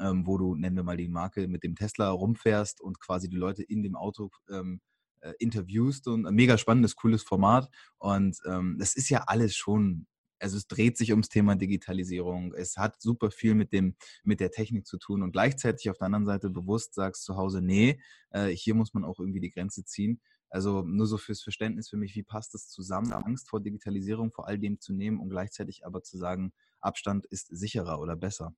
ähm, 0.00 0.26
wo 0.26 0.36
du, 0.36 0.56
nennen 0.56 0.76
wir 0.76 0.82
mal 0.82 0.96
die 0.96 1.08
Marke, 1.08 1.46
mit 1.46 1.62
dem 1.62 1.76
Tesla 1.76 2.10
rumfährst 2.10 2.80
und 2.80 2.98
quasi 2.98 3.28
die 3.28 3.36
Leute 3.36 3.62
in 3.62 3.82
dem 3.82 3.94
Auto 3.94 4.30
ähm, 4.50 4.80
äh, 5.20 5.32
interviewst 5.38 6.08
und 6.08 6.26
ein 6.26 6.34
mega 6.34 6.58
spannendes, 6.58 6.96
cooles 6.96 7.22
Format 7.22 7.68
und 7.98 8.38
ähm, 8.46 8.76
das 8.78 8.94
ist 8.96 9.10
ja 9.10 9.24
alles 9.26 9.54
schon 9.54 10.06
also 10.42 10.56
es 10.56 10.66
dreht 10.66 10.98
sich 10.98 11.12
ums 11.12 11.28
Thema 11.28 11.54
Digitalisierung. 11.54 12.52
Es 12.54 12.76
hat 12.76 13.00
super 13.00 13.30
viel 13.30 13.54
mit 13.54 13.72
dem, 13.72 13.94
mit 14.24 14.40
der 14.40 14.50
Technik 14.50 14.86
zu 14.86 14.98
tun 14.98 15.22
und 15.22 15.32
gleichzeitig 15.32 15.88
auf 15.88 15.98
der 15.98 16.06
anderen 16.06 16.26
Seite 16.26 16.50
bewusst 16.50 16.94
sagst 16.94 17.24
zu 17.24 17.36
Hause, 17.36 17.62
nee, 17.62 18.00
äh, 18.30 18.48
hier 18.48 18.74
muss 18.74 18.92
man 18.92 19.04
auch 19.04 19.18
irgendwie 19.18 19.40
die 19.40 19.50
Grenze 19.50 19.84
ziehen. 19.84 20.20
Also 20.50 20.82
nur 20.82 21.06
so 21.06 21.16
fürs 21.16 21.42
Verständnis 21.42 21.88
für 21.88 21.96
mich, 21.96 22.14
wie 22.14 22.22
passt 22.22 22.52
das 22.52 22.68
zusammen, 22.68 23.12
Angst 23.12 23.48
vor 23.48 23.62
Digitalisierung 23.62 24.32
vor 24.32 24.46
all 24.46 24.58
dem 24.58 24.80
zu 24.80 24.92
nehmen 24.92 25.18
und 25.18 25.30
gleichzeitig 25.30 25.86
aber 25.86 26.02
zu 26.02 26.18
sagen, 26.18 26.52
Abstand 26.80 27.24
ist 27.26 27.46
sicherer 27.56 28.00
oder 28.00 28.16
besser? 28.16 28.54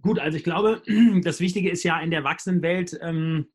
Gut, 0.00 0.18
also 0.18 0.38
ich 0.38 0.44
glaube, 0.44 0.82
das 1.24 1.40
Wichtige 1.40 1.70
ist 1.70 1.82
ja 1.82 2.00
in 2.00 2.10
der 2.10 2.20
Erwachsenenwelt, 2.20 2.96
ähm, 3.02 3.48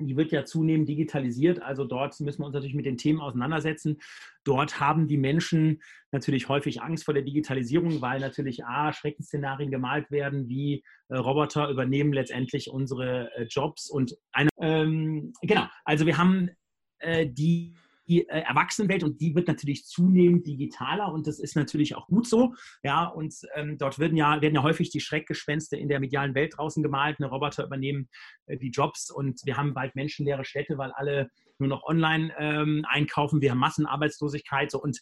die 0.00 0.16
wird 0.16 0.32
ja 0.32 0.44
zunehmend 0.44 0.88
digitalisiert. 0.88 1.62
Also 1.62 1.84
dort 1.84 2.18
müssen 2.20 2.40
wir 2.42 2.46
uns 2.46 2.54
natürlich 2.54 2.74
mit 2.74 2.86
den 2.86 2.96
Themen 2.96 3.20
auseinandersetzen. 3.20 3.98
Dort 4.44 4.80
haben 4.80 5.08
die 5.08 5.16
Menschen 5.16 5.82
natürlich 6.12 6.48
häufig 6.48 6.82
Angst 6.82 7.04
vor 7.04 7.14
der 7.14 7.22
Digitalisierung, 7.22 8.00
weil 8.00 8.20
natürlich 8.20 8.64
A, 8.64 8.92
Schreckensszenarien 8.92 9.70
gemalt 9.70 10.10
werden, 10.10 10.48
wie 10.48 10.84
äh, 11.08 11.16
Roboter 11.16 11.68
übernehmen 11.68 12.12
letztendlich 12.12 12.70
unsere 12.70 13.30
äh, 13.36 13.44
Jobs. 13.44 13.90
Und 13.90 14.16
eine, 14.32 14.50
ähm, 14.60 15.32
genau, 15.42 15.66
also 15.84 16.06
wir 16.06 16.18
haben 16.18 16.50
äh, 16.98 17.26
die 17.26 17.74
die 18.08 18.28
äh, 18.28 18.40
Erwachsenenwelt 18.40 19.02
und 19.02 19.20
die 19.20 19.34
wird 19.34 19.48
natürlich 19.48 19.86
zunehmend 19.86 20.46
digitaler 20.46 21.12
und 21.12 21.26
das 21.26 21.38
ist 21.38 21.56
natürlich 21.56 21.94
auch 21.96 22.06
gut 22.06 22.26
so. 22.26 22.54
Ja, 22.82 23.06
und 23.06 23.34
ähm, 23.54 23.78
dort 23.78 23.98
werden 23.98 24.16
ja, 24.16 24.40
werden 24.40 24.54
ja 24.54 24.62
häufig 24.62 24.90
die 24.90 25.00
Schreckgespenste 25.00 25.76
in 25.76 25.88
der 25.88 26.00
medialen 26.00 26.34
Welt 26.34 26.54
draußen 26.56 26.82
gemalt. 26.82 27.16
Eine 27.18 27.30
Roboter 27.30 27.64
übernehmen 27.64 28.08
äh, 28.46 28.56
die 28.56 28.70
Jobs 28.70 29.10
und 29.10 29.40
wir 29.44 29.56
haben 29.56 29.74
bald 29.74 29.94
menschenleere 29.94 30.44
Städte, 30.44 30.78
weil 30.78 30.92
alle 30.92 31.30
nur 31.58 31.68
noch 31.68 31.84
online 31.84 32.32
ähm, 32.38 32.84
einkaufen. 32.88 33.40
Wir 33.40 33.52
haben 33.52 33.58
Massenarbeitslosigkeit 33.58 34.70
so 34.70 34.80
und 34.80 35.00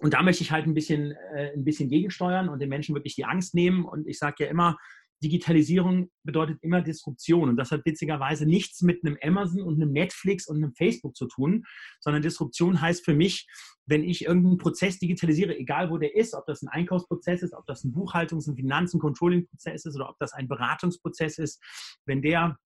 und 0.00 0.12
da 0.12 0.22
möchte 0.22 0.42
ich 0.42 0.50
halt 0.50 0.66
ein 0.66 0.74
bisschen, 0.74 1.12
äh, 1.34 1.52
ein 1.54 1.64
bisschen 1.64 1.88
gegensteuern 1.88 2.48
und 2.48 2.58
den 2.58 2.68
Menschen 2.68 2.96
wirklich 2.96 3.14
die 3.14 3.24
Angst 3.24 3.54
nehmen. 3.54 3.84
Und 3.84 4.08
ich 4.08 4.18
sage 4.18 4.44
ja 4.44 4.50
immer, 4.50 4.76
Digitalisierung 5.24 6.10
bedeutet 6.22 6.58
immer 6.62 6.82
Disruption. 6.82 7.48
Und 7.48 7.56
das 7.56 7.70
hat 7.70 7.84
witzigerweise 7.86 8.46
nichts 8.46 8.82
mit 8.82 9.04
einem 9.04 9.16
Amazon 9.22 9.62
und 9.62 9.74
einem 9.74 9.92
Netflix 9.92 10.46
und 10.46 10.56
einem 10.56 10.74
Facebook 10.74 11.16
zu 11.16 11.26
tun, 11.26 11.64
sondern 12.00 12.22
Disruption 12.22 12.80
heißt 12.80 13.04
für 13.04 13.14
mich, 13.14 13.46
wenn 13.86 14.04
ich 14.04 14.26
irgendeinen 14.26 14.58
Prozess 14.58 14.98
digitalisiere, 14.98 15.56
egal 15.58 15.90
wo 15.90 15.98
der 15.98 16.14
ist, 16.14 16.34
ob 16.34 16.46
das 16.46 16.62
ein 16.62 16.68
Einkaufsprozess 16.68 17.42
ist, 17.42 17.54
ob 17.54 17.66
das 17.66 17.84
ein 17.84 17.92
Buchhaltungs- 17.92 18.48
und 18.48 18.56
Finanz- 18.56 18.94
und 18.94 19.00
Controlling-Prozess 19.00 19.86
ist 19.86 19.96
oder 19.96 20.08
ob 20.08 20.18
das 20.18 20.32
ein 20.32 20.48
Beratungsprozess 20.48 21.38
ist, 21.38 21.62
wenn 22.06 22.22
der 22.22 22.58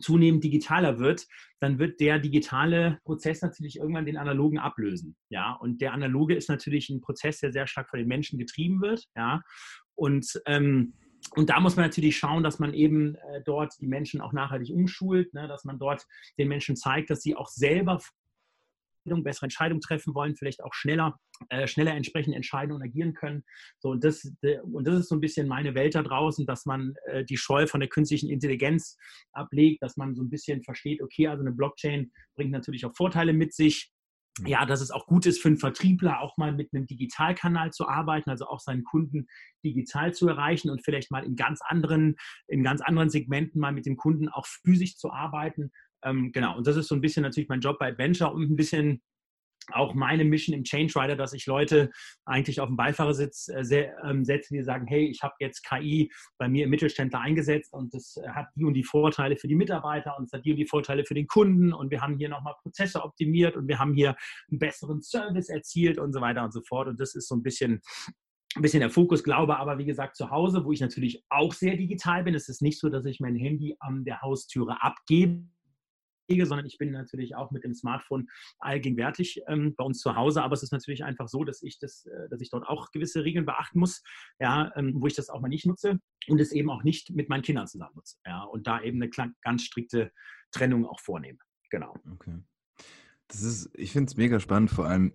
zunehmend 0.00 0.42
digitaler 0.44 0.98
wird, 0.98 1.26
dann 1.60 1.78
wird 1.78 2.00
der 2.00 2.18
digitale 2.18 2.98
Prozess 3.04 3.42
natürlich 3.42 3.76
irgendwann 3.76 4.06
den 4.06 4.16
analogen 4.16 4.58
ablösen. 4.58 5.16
Ja, 5.28 5.52
und 5.52 5.80
der 5.80 5.92
analoge 5.92 6.34
ist 6.34 6.48
natürlich 6.48 6.90
ein 6.90 7.00
Prozess, 7.00 7.38
der 7.40 7.52
sehr 7.52 7.66
stark 7.66 7.88
von 7.90 7.98
den 7.98 8.08
Menschen 8.08 8.38
getrieben 8.38 8.80
wird. 8.82 9.04
Ja, 9.16 9.42
und 9.94 10.40
ähm, 10.46 10.94
und 11.34 11.50
da 11.50 11.60
muss 11.60 11.76
man 11.76 11.86
natürlich 11.86 12.16
schauen, 12.16 12.42
dass 12.42 12.58
man 12.58 12.72
eben 12.72 13.16
äh, 13.16 13.42
dort 13.44 13.74
die 13.80 13.86
Menschen 13.86 14.20
auch 14.20 14.32
nachhaltig 14.32 14.74
umschult, 14.74 15.32
ne, 15.34 15.48
dass 15.48 15.64
man 15.64 15.78
dort 15.78 16.06
den 16.38 16.48
Menschen 16.48 16.76
zeigt, 16.76 17.10
dass 17.10 17.22
sie 17.22 17.36
auch 17.36 17.48
selber 17.48 18.00
bessere 19.04 19.46
Entscheidungen 19.46 19.80
treffen 19.80 20.14
wollen, 20.14 20.34
vielleicht 20.36 20.64
auch 20.64 20.74
schneller, 20.74 21.18
äh, 21.48 21.66
schneller 21.66 21.94
entsprechend 21.94 22.34
entscheiden 22.34 22.72
und 22.72 22.82
agieren 22.82 23.14
können. 23.14 23.44
So, 23.78 23.90
und, 23.90 24.02
das, 24.02 24.32
und 24.62 24.86
das 24.86 25.00
ist 25.00 25.08
so 25.08 25.14
ein 25.14 25.20
bisschen 25.20 25.46
meine 25.46 25.74
Welt 25.74 25.94
da 25.94 26.02
draußen, 26.02 26.44
dass 26.46 26.66
man 26.66 26.94
äh, 27.06 27.24
die 27.24 27.36
Scheu 27.36 27.66
von 27.66 27.80
der 27.80 27.88
künstlichen 27.88 28.28
Intelligenz 28.28 28.96
ablegt, 29.32 29.82
dass 29.82 29.96
man 29.96 30.14
so 30.14 30.22
ein 30.22 30.30
bisschen 30.30 30.62
versteht, 30.62 31.02
okay, 31.02 31.28
also 31.28 31.42
eine 31.42 31.52
Blockchain 31.52 32.10
bringt 32.34 32.50
natürlich 32.50 32.84
auch 32.84 32.94
Vorteile 32.96 33.32
mit 33.32 33.54
sich, 33.54 33.92
ja, 34.44 34.66
dass 34.66 34.80
es 34.80 34.90
auch 34.90 35.06
gut 35.06 35.24
ist 35.26 35.40
für 35.40 35.48
einen 35.48 35.56
Vertriebler, 35.56 36.20
auch 36.20 36.36
mal 36.36 36.52
mit 36.52 36.72
einem 36.72 36.86
Digitalkanal 36.86 37.72
zu 37.72 37.88
arbeiten, 37.88 38.30
also 38.30 38.46
auch 38.46 38.60
seinen 38.60 38.84
Kunden 38.84 39.26
digital 39.64 40.12
zu 40.12 40.28
erreichen 40.28 40.70
und 40.70 40.84
vielleicht 40.84 41.10
mal 41.10 41.24
in 41.24 41.36
ganz 41.36 41.60
anderen, 41.62 42.16
in 42.46 42.62
ganz 42.62 42.80
anderen 42.82 43.08
Segmenten 43.08 43.60
mal 43.60 43.72
mit 43.72 43.86
dem 43.86 43.96
Kunden 43.96 44.28
auch 44.28 44.46
physisch 44.46 44.96
zu 44.96 45.10
arbeiten. 45.10 45.70
Ähm, 46.04 46.32
genau, 46.32 46.56
und 46.56 46.66
das 46.66 46.76
ist 46.76 46.88
so 46.88 46.94
ein 46.94 47.00
bisschen 47.00 47.22
natürlich 47.22 47.48
mein 47.48 47.60
Job 47.60 47.78
bei 47.78 47.88
Adventure 47.88 48.32
und 48.32 48.50
ein 48.50 48.56
bisschen 48.56 49.02
auch 49.72 49.94
meine 49.94 50.24
Mission 50.24 50.54
im 50.54 50.64
Change 50.64 50.94
Rider, 50.96 51.16
dass 51.16 51.32
ich 51.32 51.46
Leute 51.46 51.90
eigentlich 52.24 52.60
auf 52.60 52.68
dem 52.68 52.76
Beifahrersitz 52.76 53.48
äh, 53.48 53.88
ähm, 54.04 54.24
setze, 54.24 54.54
die 54.54 54.62
sagen, 54.62 54.86
hey, 54.86 55.06
ich 55.06 55.22
habe 55.22 55.34
jetzt 55.40 55.64
KI 55.64 56.10
bei 56.38 56.48
mir 56.48 56.64
im 56.64 56.70
Mittelständler 56.70 57.20
eingesetzt 57.20 57.72
und 57.72 57.92
das 57.94 58.16
hat 58.28 58.46
die 58.54 58.64
und 58.64 58.74
die 58.74 58.84
Vorteile 58.84 59.36
für 59.36 59.48
die 59.48 59.54
Mitarbeiter 59.54 60.16
und 60.18 60.24
es 60.24 60.32
hat 60.32 60.44
die 60.44 60.52
und 60.52 60.58
die 60.58 60.66
Vorteile 60.66 61.04
für 61.04 61.14
den 61.14 61.26
Kunden 61.26 61.72
und 61.72 61.90
wir 61.90 62.00
haben 62.00 62.16
hier 62.16 62.28
nochmal 62.28 62.54
Prozesse 62.62 63.02
optimiert 63.02 63.56
und 63.56 63.68
wir 63.68 63.78
haben 63.78 63.94
hier 63.94 64.16
einen 64.50 64.58
besseren 64.58 65.02
Service 65.02 65.48
erzielt 65.48 65.98
und 65.98 66.12
so 66.12 66.20
weiter 66.20 66.44
und 66.44 66.52
so 66.52 66.60
fort. 66.62 66.88
Und 66.88 67.00
das 67.00 67.14
ist 67.14 67.28
so 67.28 67.34
ein 67.34 67.42
bisschen 67.42 67.80
ein 68.54 68.62
bisschen 68.62 68.80
der 68.80 68.88
Fokus, 68.88 69.22
glaube 69.22 69.58
aber, 69.58 69.76
wie 69.76 69.84
gesagt, 69.84 70.16
zu 70.16 70.30
Hause, 70.30 70.64
wo 70.64 70.72
ich 70.72 70.80
natürlich 70.80 71.22
auch 71.28 71.52
sehr 71.52 71.76
digital 71.76 72.24
bin. 72.24 72.34
Es 72.34 72.48
ist 72.48 72.62
nicht 72.62 72.80
so, 72.80 72.88
dass 72.88 73.04
ich 73.04 73.20
mein 73.20 73.36
Handy 73.36 73.76
an 73.80 74.04
der 74.04 74.22
Haustüre 74.22 74.82
abgebe 74.82 75.44
sondern 76.28 76.66
ich 76.66 76.78
bin 76.78 76.90
natürlich 76.90 77.34
auch 77.34 77.50
mit 77.50 77.64
dem 77.64 77.74
Smartphone 77.74 78.28
allgegenwärtig 78.58 79.42
ähm, 79.48 79.74
bei 79.76 79.84
uns 79.84 80.00
zu 80.00 80.16
Hause. 80.16 80.42
Aber 80.42 80.54
es 80.54 80.62
ist 80.62 80.72
natürlich 80.72 81.04
einfach 81.04 81.28
so, 81.28 81.44
dass 81.44 81.62
ich 81.62 81.78
das, 81.78 82.06
äh, 82.06 82.28
dass 82.28 82.40
ich 82.40 82.50
dort 82.50 82.66
auch 82.66 82.90
gewisse 82.90 83.24
Regeln 83.24 83.46
beachten 83.46 83.78
muss, 83.78 84.02
ja, 84.40 84.72
ähm, 84.76 84.94
wo 84.96 85.06
ich 85.06 85.14
das 85.14 85.28
auch 85.28 85.40
mal 85.40 85.48
nicht 85.48 85.66
nutze 85.66 85.98
und 86.28 86.40
es 86.40 86.52
eben 86.52 86.70
auch 86.70 86.82
nicht 86.82 87.10
mit 87.10 87.28
meinen 87.28 87.42
Kindern 87.42 87.66
zusammen 87.66 87.94
nutze. 87.94 88.16
Ja, 88.26 88.42
und 88.44 88.66
da 88.66 88.82
eben 88.82 89.00
eine 89.02 89.10
ganz 89.42 89.62
strikte 89.62 90.12
Trennung 90.50 90.86
auch 90.86 91.00
vornehme. 91.00 91.38
Genau. 91.70 91.94
Okay. 92.12 92.38
Das 93.28 93.42
ist, 93.42 93.70
ich 93.74 93.92
finde 93.92 94.10
es 94.10 94.16
mega 94.16 94.38
spannend, 94.38 94.70
vor 94.70 94.86
allem 94.86 95.12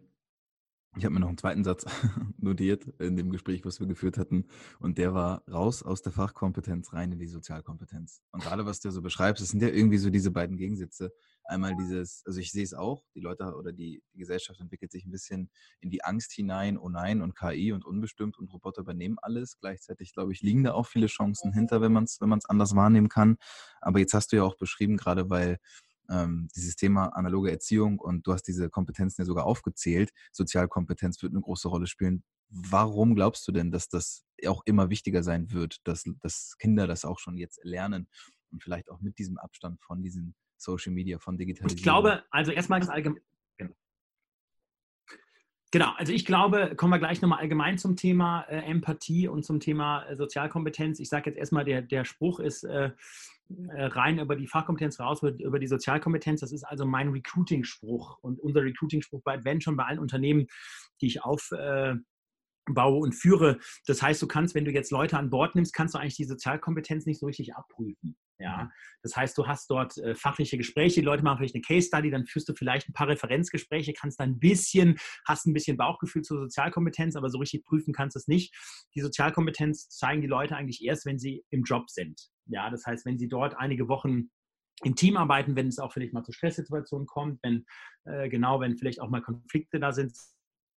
ich 0.97 1.05
habe 1.05 1.13
mir 1.13 1.21
noch 1.21 1.29
einen 1.29 1.37
zweiten 1.37 1.63
Satz 1.63 1.85
notiert 2.37 2.85
in 2.99 3.15
dem 3.15 3.31
Gespräch, 3.31 3.63
was 3.63 3.79
wir 3.79 3.87
geführt 3.87 4.17
hatten. 4.17 4.47
Und 4.79 4.97
der 4.97 5.13
war 5.13 5.43
raus 5.49 5.83
aus 5.83 6.01
der 6.01 6.11
Fachkompetenz 6.11 6.91
rein 6.91 7.13
in 7.13 7.19
die 7.19 7.27
Sozialkompetenz. 7.27 8.21
Und 8.31 8.43
gerade 8.43 8.65
was 8.65 8.81
du 8.81 8.91
so 8.91 9.01
beschreibst, 9.01 9.41
das 9.41 9.49
sind 9.49 9.61
ja 9.61 9.69
irgendwie 9.69 9.97
so 9.97 10.09
diese 10.09 10.31
beiden 10.31 10.57
Gegensätze. 10.57 11.13
Einmal 11.45 11.75
dieses, 11.77 12.23
also 12.25 12.39
ich 12.41 12.51
sehe 12.51 12.63
es 12.63 12.73
auch, 12.73 13.05
die 13.15 13.21
Leute 13.21 13.55
oder 13.55 13.71
die, 13.71 14.03
die 14.13 14.17
Gesellschaft 14.17 14.59
entwickelt 14.59 14.91
sich 14.91 15.05
ein 15.05 15.11
bisschen 15.11 15.49
in 15.79 15.89
die 15.89 16.03
Angst 16.03 16.33
hinein, 16.33 16.77
oh 16.77 16.89
nein, 16.89 17.21
und 17.21 17.37
KI 17.37 17.71
und 17.71 17.85
unbestimmt 17.85 18.37
und 18.37 18.51
Roboter 18.51 18.81
übernehmen 18.81 19.17
alles. 19.21 19.57
Gleichzeitig, 19.59 20.13
glaube 20.13 20.33
ich, 20.33 20.41
liegen 20.41 20.63
da 20.63 20.73
auch 20.73 20.87
viele 20.87 21.07
Chancen 21.07 21.53
hinter, 21.53 21.79
wenn 21.79 21.93
man 21.93 22.03
es 22.03 22.19
wenn 22.19 22.37
anders 22.49 22.75
wahrnehmen 22.75 23.07
kann. 23.07 23.37
Aber 23.79 23.99
jetzt 23.99 24.13
hast 24.13 24.33
du 24.33 24.35
ja 24.35 24.43
auch 24.43 24.57
beschrieben, 24.57 24.97
gerade 24.97 25.29
weil 25.29 25.57
ähm, 26.11 26.49
dieses 26.55 26.75
Thema 26.75 27.07
analoge 27.07 27.51
Erziehung 27.51 27.99
und 27.99 28.27
du 28.27 28.33
hast 28.33 28.43
diese 28.43 28.69
Kompetenzen 28.69 29.21
ja 29.21 29.25
sogar 29.25 29.45
aufgezählt. 29.45 30.11
Sozialkompetenz 30.31 31.21
wird 31.23 31.33
eine 31.33 31.41
große 31.41 31.67
Rolle 31.67 31.87
spielen. 31.87 32.23
Warum 32.49 33.15
glaubst 33.15 33.47
du 33.47 33.51
denn, 33.51 33.71
dass 33.71 33.87
das 33.87 34.25
auch 34.45 34.61
immer 34.65 34.89
wichtiger 34.89 35.23
sein 35.23 35.51
wird, 35.51 35.77
dass, 35.85 36.03
dass 36.19 36.57
Kinder 36.57 36.85
das 36.85 37.05
auch 37.05 37.17
schon 37.17 37.37
jetzt 37.37 37.63
lernen 37.63 38.09
und 38.51 38.61
vielleicht 38.61 38.91
auch 38.91 38.99
mit 38.99 39.17
diesem 39.19 39.37
Abstand 39.37 39.81
von 39.81 40.03
diesen 40.03 40.35
Social 40.57 40.91
Media, 40.91 41.17
von 41.17 41.37
Digitalisierung? 41.37 41.77
Ich 41.77 41.83
glaube, 41.83 42.23
also 42.29 42.51
erstmal 42.51 42.81
das 42.81 42.89
allgemein. 42.89 43.21
Genau. 43.57 43.73
genau. 45.71 45.93
also 45.95 46.11
ich 46.11 46.25
glaube, 46.25 46.75
kommen 46.75 46.91
wir 46.91 46.99
gleich 46.99 47.21
nochmal 47.21 47.39
allgemein 47.39 47.77
zum 47.77 47.95
Thema 47.95 48.41
äh, 48.49 48.57
Empathie 48.69 49.29
und 49.29 49.45
zum 49.45 49.61
Thema 49.61 50.03
äh, 50.03 50.17
Sozialkompetenz. 50.17 50.99
Ich 50.99 51.07
sage 51.07 51.29
jetzt 51.29 51.39
erstmal, 51.39 51.63
der, 51.63 51.81
der 51.81 52.03
Spruch 52.03 52.41
ist, 52.41 52.65
äh, 52.65 52.91
rein 53.69 54.19
über 54.19 54.35
die 54.35 54.47
Fachkompetenz 54.47 54.99
raus, 54.99 55.21
über 55.21 55.59
die 55.59 55.67
Sozialkompetenz. 55.67 56.41
Das 56.41 56.51
ist 56.51 56.63
also 56.63 56.85
mein 56.85 57.09
Recruiting-Spruch 57.09 58.19
und 58.21 58.39
unser 58.39 58.63
Recruiting-Spruch 58.63 59.21
bei 59.23 59.33
Adventure 59.33 59.75
bei 59.75 59.85
allen 59.85 59.99
Unternehmen, 59.99 60.47
die 61.01 61.07
ich 61.07 61.23
aufbaue 61.23 61.99
äh, 62.67 62.99
und 62.99 63.13
führe. 63.13 63.59
Das 63.87 64.01
heißt, 64.01 64.21
du 64.21 64.27
kannst, 64.27 64.55
wenn 64.55 64.65
du 64.65 64.71
jetzt 64.71 64.91
Leute 64.91 65.17
an 65.17 65.29
Bord 65.29 65.55
nimmst, 65.55 65.73
kannst 65.73 65.95
du 65.95 65.99
eigentlich 65.99 66.17
die 66.17 66.25
Sozialkompetenz 66.25 67.05
nicht 67.05 67.19
so 67.19 67.25
richtig 67.25 67.55
abprüfen. 67.55 68.15
Ja, 68.41 68.63
mhm. 68.63 68.69
das 69.03 69.15
heißt, 69.15 69.37
du 69.37 69.47
hast 69.47 69.69
dort 69.69 69.97
äh, 69.97 70.15
fachliche 70.15 70.57
Gespräche, 70.57 71.01
die 71.01 71.05
Leute 71.05 71.23
machen 71.23 71.37
vielleicht 71.37 71.55
eine 71.55 71.61
Case 71.61 71.87
Study, 71.87 72.09
dann 72.09 72.25
führst 72.25 72.49
du 72.49 72.53
vielleicht 72.53 72.89
ein 72.89 72.93
paar 72.93 73.07
Referenzgespräche, 73.07 73.93
kannst 73.93 74.19
dann 74.19 74.31
ein 74.31 74.39
bisschen, 74.39 74.97
hast 75.27 75.45
ein 75.45 75.53
bisschen 75.53 75.77
Bauchgefühl 75.77 76.23
zur 76.23 76.39
Sozialkompetenz, 76.39 77.15
aber 77.15 77.29
so 77.29 77.37
richtig 77.37 77.63
prüfen 77.63 77.93
kannst 77.93 78.15
du 78.15 78.19
es 78.19 78.27
nicht. 78.27 78.53
Die 78.95 79.01
Sozialkompetenz 79.01 79.89
zeigen 79.89 80.21
die 80.21 80.27
Leute 80.27 80.55
eigentlich 80.55 80.83
erst, 80.83 81.05
wenn 81.05 81.19
sie 81.19 81.43
im 81.51 81.63
Job 81.63 81.89
sind. 81.89 82.30
Ja, 82.47 82.69
das 82.69 82.85
heißt, 82.85 83.05
wenn 83.05 83.17
sie 83.17 83.27
dort 83.27 83.57
einige 83.57 83.87
Wochen 83.87 84.29
im 84.83 84.95
Team 84.95 85.17
arbeiten, 85.17 85.55
wenn 85.55 85.67
es 85.67 85.79
auch 85.79 85.93
vielleicht 85.93 86.13
mal 86.13 86.23
zu 86.23 86.31
Stresssituationen 86.31 87.07
kommt, 87.07 87.39
wenn 87.43 87.65
äh, 88.05 88.29
genau, 88.29 88.59
wenn 88.59 88.77
vielleicht 88.77 88.99
auch 89.01 89.09
mal 89.09 89.21
Konflikte 89.21 89.79
da 89.79 89.91
sind. 89.91 90.17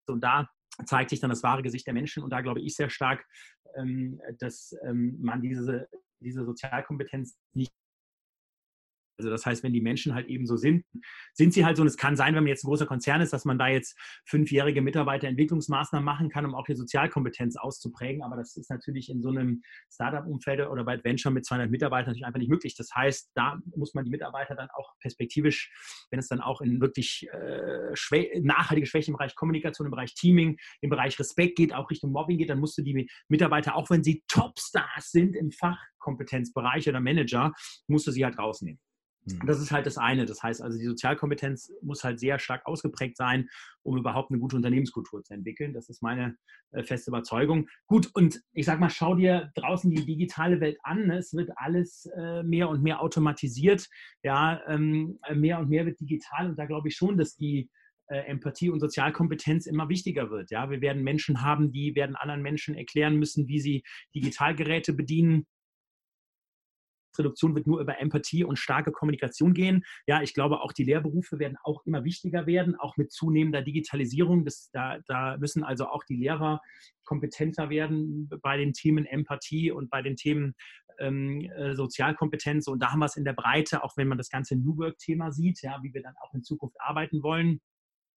Und 0.08 0.22
da 0.22 0.50
zeigt 0.86 1.10
sich 1.10 1.20
dann 1.20 1.30
das 1.30 1.44
wahre 1.44 1.64
Gesicht 1.64 1.88
der 1.88 1.94
Menschen. 1.94 2.24
Und 2.24 2.32
da 2.32 2.42
glaube 2.42 2.62
ich 2.62 2.76
sehr 2.76 2.90
stark, 2.90 3.26
ähm, 3.76 4.20
dass 4.40 4.76
ähm, 4.86 5.18
man 5.22 5.42
diese, 5.42 5.88
diese 6.20 6.46
Sozialkompetenz 6.46 7.38
nicht 7.54 7.72
also 9.24 9.32
das 9.32 9.46
heißt, 9.46 9.64
wenn 9.64 9.74
die 9.74 9.82
Menschen 9.82 10.14
halt 10.14 10.28
eben 10.28 10.46
so 10.46 10.58
sind, 10.58 10.86
sind 11.34 11.54
sie 11.54 11.66
halt 11.66 11.78
so. 11.78 11.82
Und 11.82 11.88
es 11.88 11.98
kann 11.98 12.16
sein, 12.16 12.36
wenn 12.36 12.44
man 12.44 12.50
jetzt 12.50 12.64
ein 12.64 12.68
großer 12.68 12.86
Konzern 12.86 13.22
ist, 13.22 13.34
dass 13.34 13.46
man 13.46 13.58
da 13.58 13.68
jetzt 13.68 13.98
fünfjährige 14.26 14.82
Mitarbeiterentwicklungsmaßnahmen 14.82 16.06
machen 16.06 16.30
kann, 16.30 16.46
um 16.46 16.56
auch 16.56 16.66
die 16.66 16.76
Sozialkompetenz 16.76 17.56
auszuprägen. 17.56 18.24
Aber 18.24 18.36
das 18.36 18.56
ist 18.56 18.70
natürlich 18.70 19.10
in 19.10 19.22
so 19.22 19.30
einem 19.30 19.62
Startup-Umfeld 19.92 20.68
oder 20.68 20.84
bei 20.84 20.94
Adventure 20.94 21.34
mit 21.34 21.46
200 21.46 21.72
Mitarbeitern 21.72 22.10
natürlich 22.10 22.26
einfach 22.26 22.40
nicht 22.40 22.50
möglich. 22.50 22.76
Das 22.76 22.90
heißt, 22.94 23.32
da 23.36 23.60
muss 23.76 23.94
man 23.94 24.06
die 24.06 24.12
Mitarbeiter 24.12 24.56
dann 24.56 24.70
auch 24.76 24.94
perspektivisch, 25.00 25.72
wenn 26.12 26.20
es 26.20 26.28
dann 26.28 26.42
auch 26.42 26.62
in 26.62 26.82
wirklich 26.82 27.28
äh, 27.32 27.96
schwä 27.96 28.42
nachhaltige 28.42 28.88
Schwäche 28.88 29.12
im 29.12 29.18
Bereich 29.18 29.36
Kommunikation, 29.36 29.88
im 29.88 29.92
Bereich 29.92 30.14
Teaming, 30.14 30.58
im 30.82 30.90
Bereich 30.90 31.18
Respekt 31.20 31.58
geht, 31.58 31.74
auch 31.74 31.90
Richtung 31.90 32.12
Mobbing 32.12 32.38
geht, 32.38 32.50
dann 32.50 32.60
musst 32.60 32.78
du 32.78 32.82
die 32.82 33.10
Mitarbeiter, 33.28 33.76
auch 33.76 33.90
wenn 33.90 34.04
sie 34.04 34.24
Topstars 34.28 35.12
sind 35.12 35.36
im 35.36 35.52
Fachkompetenzbereich 35.52 36.88
oder 36.90 37.00
Manager, 37.00 37.54
musst 37.88 38.08
du 38.08 38.12
sie 38.12 38.26
halt 38.26 38.38
rausnehmen. 38.38 38.80
Hm. 39.26 39.46
Das 39.46 39.60
ist 39.60 39.72
halt 39.72 39.86
das 39.86 39.98
eine. 39.98 40.26
Das 40.26 40.42
heißt 40.42 40.62
also, 40.62 40.78
die 40.78 40.86
Sozialkompetenz 40.86 41.72
muss 41.82 42.04
halt 42.04 42.20
sehr 42.20 42.40
stark 42.40 42.66
ausgeprägt 42.66 43.18
sein, 43.18 43.50
um 43.84 43.98
überhaupt 43.98 44.32
eine 44.32 44.40
gute 44.40 44.56
Unternehmenskultur 44.56 45.24
zu 45.24 45.34
entwickeln. 45.34 45.74
Das 45.74 45.90
ist 45.90 46.02
meine 46.02 46.36
äh, 46.72 46.84
feste 46.84 47.12
Überzeugung. 47.12 47.68
Gut, 47.88 48.10
und 48.14 48.42
ich 48.54 48.66
sag 48.66 48.80
mal, 48.80 48.90
schau 48.90 49.16
dir 49.16 49.52
draußen 49.56 49.90
die 49.90 50.06
digitale 50.06 50.60
Welt 50.60 50.78
an. 50.84 51.10
Es 51.12 51.34
wird 51.34 51.52
alles 51.56 52.06
äh, 52.18 52.44
mehr 52.44 52.70
und 52.70 52.84
mehr 52.84 53.02
automatisiert. 53.02 53.88
Ja, 54.24 54.62
ähm, 54.68 55.20
mehr 55.34 55.60
und 55.60 55.70
mehr 55.70 55.86
wird 55.86 56.00
digital. 56.00 56.50
Und 56.50 56.60
da 56.60 56.66
glaube 56.66 56.90
ich 56.90 56.96
schon, 56.96 57.18
dass 57.18 57.36
die 57.36 57.70
äh, 58.08 58.20
Empathie 58.28 58.70
und 58.70 58.80
Sozialkompetenz 58.80 59.66
immer 59.66 59.90
wichtiger 59.90 60.30
wird. 60.30 60.52
Ja, 60.52 60.70
wir 60.70 60.82
werden 60.82 61.04
Menschen 61.04 61.42
haben, 61.42 61.72
die 61.72 61.96
werden 61.96 62.16
anderen 62.16 62.42
Menschen 62.42 62.76
erklären 62.76 63.18
müssen, 63.18 63.48
wie 63.48 63.60
sie 63.60 63.84
Digitalgeräte 64.14 64.94
bedienen 64.94 65.46
Reduktion 67.20 67.56
wird 67.56 67.68
nur 67.68 67.80
über 67.80 68.00
Empathie 68.00 68.44
und 68.44 68.58
starke 68.58 68.92
Kommunikation 68.92 69.54
gehen. 69.54 69.84
Ja, 70.08 70.22
ich 70.22 70.34
glaube, 70.34 70.62
auch 70.62 70.74
die 70.74 70.84
Lehrberufe 70.84 71.40
werden 71.40 71.58
auch 71.64 71.86
immer 71.86 72.04
wichtiger 72.04 72.46
werden, 72.46 72.76
auch 72.76 72.98
mit 72.98 73.12
zunehmender 73.12 73.62
Digitalisierung. 73.62 74.46
Das, 74.46 74.70
da, 74.72 75.00
da 75.08 75.38
müssen 75.38 75.64
also 75.64 75.88
auch 75.88 76.04
die 76.04 76.16
Lehrer 76.16 76.62
kompetenter 77.06 77.70
werden 77.70 78.30
bei 78.42 78.58
den 78.58 78.74
Themen 78.74 79.06
Empathie 79.06 79.72
und 79.72 79.90
bei 79.90 80.02
den 80.02 80.16
Themen 80.16 80.56
ähm, 81.00 81.42
äh, 81.42 81.76
Sozialkompetenz. 81.76 82.68
Und 82.68 82.80
da 82.80 82.92
haben 82.92 83.00
wir 83.00 83.06
es 83.06 83.18
in 83.18 83.26
der 83.26 83.34
Breite, 83.34 83.84
auch 83.84 83.98
wenn 83.98 84.08
man 84.08 84.18
das 84.18 84.30
ganze 84.30 84.56
New 84.56 84.78
Work-Thema 84.78 85.32
sieht, 85.32 85.62
ja, 85.62 85.80
wie 85.84 85.94
wir 85.94 86.02
dann 86.02 86.16
auch 86.22 86.34
in 86.34 86.44
Zukunft 86.44 86.78
arbeiten 86.80 87.24
wollen. 87.24 87.62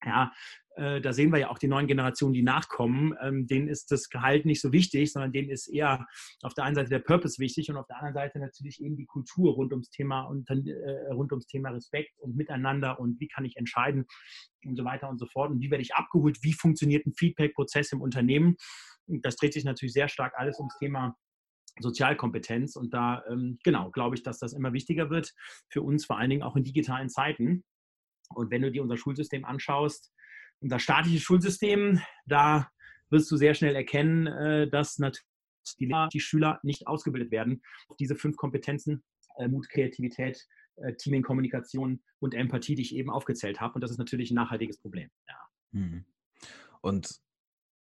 Ja, 0.06 0.32
äh, 0.76 1.00
da 1.00 1.12
sehen 1.12 1.32
wir 1.32 1.40
ja 1.40 1.50
auch 1.50 1.58
die 1.58 1.66
neuen 1.66 1.88
Generationen, 1.88 2.32
die 2.32 2.42
nachkommen. 2.42 3.12
Ähm, 3.20 3.48
denen 3.48 3.66
ist 3.66 3.90
das 3.90 4.08
Gehalt 4.08 4.46
nicht 4.46 4.60
so 4.60 4.72
wichtig, 4.72 5.12
sondern 5.12 5.32
denen 5.32 5.50
ist 5.50 5.66
eher 5.66 6.06
auf 6.42 6.54
der 6.54 6.64
einen 6.64 6.76
Seite 6.76 6.90
der 6.90 7.00
Purpose 7.00 7.40
wichtig 7.40 7.68
und 7.70 7.76
auf 7.76 7.86
der 7.88 7.96
anderen 7.96 8.14
Seite 8.14 8.38
natürlich 8.38 8.80
eben 8.80 8.96
die 8.96 9.06
Kultur 9.06 9.54
rund 9.54 9.72
ums 9.72 9.90
Thema 9.90 10.22
und 10.22 10.48
äh, 10.48 11.12
rund 11.12 11.32
ums 11.32 11.46
Thema 11.48 11.70
Respekt 11.70 12.16
und 12.20 12.36
Miteinander 12.36 13.00
und 13.00 13.18
wie 13.18 13.26
kann 13.26 13.44
ich 13.44 13.56
entscheiden 13.56 14.06
und 14.64 14.76
so 14.76 14.84
weiter 14.84 15.08
und 15.08 15.18
so 15.18 15.26
fort. 15.26 15.50
Und 15.50 15.60
wie 15.60 15.70
werde 15.72 15.82
ich 15.82 15.94
abgeholt? 15.94 16.38
Wie 16.42 16.52
funktioniert 16.52 17.04
ein 17.04 17.14
Feedback-Prozess 17.14 17.90
im 17.90 18.00
Unternehmen? 18.00 18.54
Das 19.06 19.34
dreht 19.34 19.54
sich 19.54 19.64
natürlich 19.64 19.92
sehr 19.92 20.08
stark 20.08 20.34
alles 20.36 20.58
ums 20.58 20.76
Thema 20.78 21.16
Sozialkompetenz. 21.80 22.76
Und 22.76 22.94
da, 22.94 23.24
ähm, 23.28 23.58
genau, 23.64 23.90
glaube 23.90 24.14
ich, 24.14 24.22
dass 24.22 24.38
das 24.38 24.52
immer 24.52 24.72
wichtiger 24.72 25.10
wird 25.10 25.32
für 25.68 25.82
uns, 25.82 26.06
vor 26.06 26.18
allen 26.18 26.30
Dingen 26.30 26.42
auch 26.42 26.56
in 26.56 26.64
digitalen 26.64 27.08
Zeiten. 27.08 27.64
Und 28.34 28.50
wenn 28.50 28.62
du 28.62 28.70
dir 28.70 28.82
unser 28.82 28.96
Schulsystem 28.96 29.44
anschaust, 29.44 30.12
unser 30.60 30.78
staatliches 30.78 31.22
Schulsystem, 31.22 32.00
da 32.26 32.70
wirst 33.10 33.30
du 33.30 33.36
sehr 33.36 33.54
schnell 33.54 33.76
erkennen, 33.76 34.26
äh, 34.26 34.68
dass 34.68 34.98
natürlich 34.98 35.26
die, 35.78 35.86
Lehrer, 35.86 36.08
die 36.08 36.20
Schüler 36.20 36.60
nicht 36.62 36.86
ausgebildet 36.86 37.30
werden 37.30 37.62
auf 37.88 37.96
diese 37.96 38.16
fünf 38.16 38.36
Kompetenzen, 38.36 39.04
äh, 39.36 39.48
Mut, 39.48 39.68
Kreativität, 39.68 40.46
äh, 40.76 40.94
Teaming, 40.94 41.22
Kommunikation 41.22 42.02
und 42.18 42.34
Empathie, 42.34 42.74
die 42.74 42.82
ich 42.82 42.94
eben 42.94 43.10
aufgezählt 43.10 43.60
habe. 43.60 43.74
Und 43.74 43.80
das 43.80 43.90
ist 43.90 43.98
natürlich 43.98 44.30
ein 44.30 44.36
nachhaltiges 44.36 44.78
Problem. 44.78 45.10
Ja. 45.28 45.36
Hm. 45.72 46.04
Und 46.80 47.20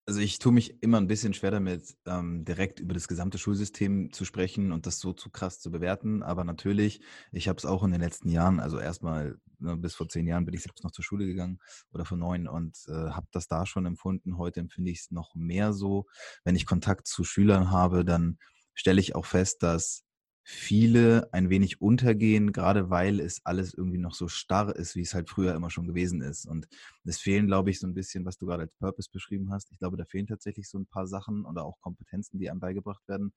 also 0.06 0.20
ich 0.20 0.38
tue 0.38 0.52
mich 0.52 0.82
immer 0.82 0.98
ein 0.98 1.06
bisschen 1.06 1.32
schwer 1.32 1.50
damit, 1.50 1.96
ähm, 2.06 2.44
direkt 2.44 2.78
über 2.78 2.92
das 2.92 3.08
gesamte 3.08 3.38
Schulsystem 3.38 4.12
zu 4.12 4.24
sprechen 4.24 4.70
und 4.70 4.86
das 4.86 4.98
so 4.98 5.12
zu 5.14 5.30
krass 5.30 5.60
zu 5.60 5.70
bewerten. 5.70 6.22
Aber 6.22 6.44
natürlich, 6.44 7.00
ich 7.32 7.48
habe 7.48 7.56
es 7.56 7.64
auch 7.64 7.82
in 7.82 7.92
den 7.92 8.02
letzten 8.02 8.28
Jahren, 8.28 8.60
also 8.60 8.78
erstmal 8.78 9.38
ne, 9.58 9.76
bis 9.76 9.94
vor 9.94 10.08
zehn 10.08 10.26
Jahren 10.26 10.44
bin 10.44 10.54
ich 10.54 10.62
selbst 10.62 10.84
noch 10.84 10.90
zur 10.90 11.04
Schule 11.04 11.26
gegangen 11.26 11.58
oder 11.92 12.04
vor 12.04 12.18
neun 12.18 12.46
und 12.48 12.76
äh, 12.88 12.92
habe 12.92 13.26
das 13.32 13.48
da 13.48 13.64
schon 13.64 13.86
empfunden. 13.86 14.36
Heute 14.36 14.60
empfinde 14.60 14.90
ich 14.90 15.00
es 15.00 15.10
noch 15.10 15.34
mehr 15.34 15.72
so. 15.72 16.06
Wenn 16.44 16.56
ich 16.56 16.66
Kontakt 16.66 17.06
zu 17.06 17.24
Schülern 17.24 17.70
habe, 17.70 18.04
dann 18.04 18.38
stelle 18.74 19.00
ich 19.00 19.14
auch 19.14 19.26
fest, 19.26 19.62
dass 19.62 20.04
viele 20.46 21.28
ein 21.32 21.48
wenig 21.48 21.80
untergehen, 21.80 22.52
gerade 22.52 22.90
weil 22.90 23.18
es 23.18 23.44
alles 23.44 23.72
irgendwie 23.72 23.98
noch 23.98 24.14
so 24.14 24.28
starr 24.28 24.76
ist, 24.76 24.94
wie 24.94 25.00
es 25.00 25.14
halt 25.14 25.30
früher 25.30 25.54
immer 25.54 25.70
schon 25.70 25.86
gewesen 25.86 26.20
ist. 26.20 26.46
Und 26.46 26.68
es 27.04 27.18
fehlen, 27.18 27.46
glaube 27.46 27.70
ich, 27.70 27.80
so 27.80 27.86
ein 27.86 27.94
bisschen, 27.94 28.26
was 28.26 28.36
du 28.36 28.46
gerade 28.46 28.64
als 28.64 28.74
Purpose 28.74 29.08
beschrieben 29.10 29.50
hast. 29.52 29.72
Ich 29.72 29.78
glaube, 29.78 29.96
da 29.96 30.04
fehlen 30.04 30.26
tatsächlich 30.26 30.68
so 30.68 30.78
ein 30.78 30.86
paar 30.86 31.06
Sachen 31.06 31.46
oder 31.46 31.64
auch 31.64 31.80
Kompetenzen, 31.80 32.38
die 32.38 32.50
einem 32.50 32.60
beigebracht 32.60 33.02
werden. 33.08 33.32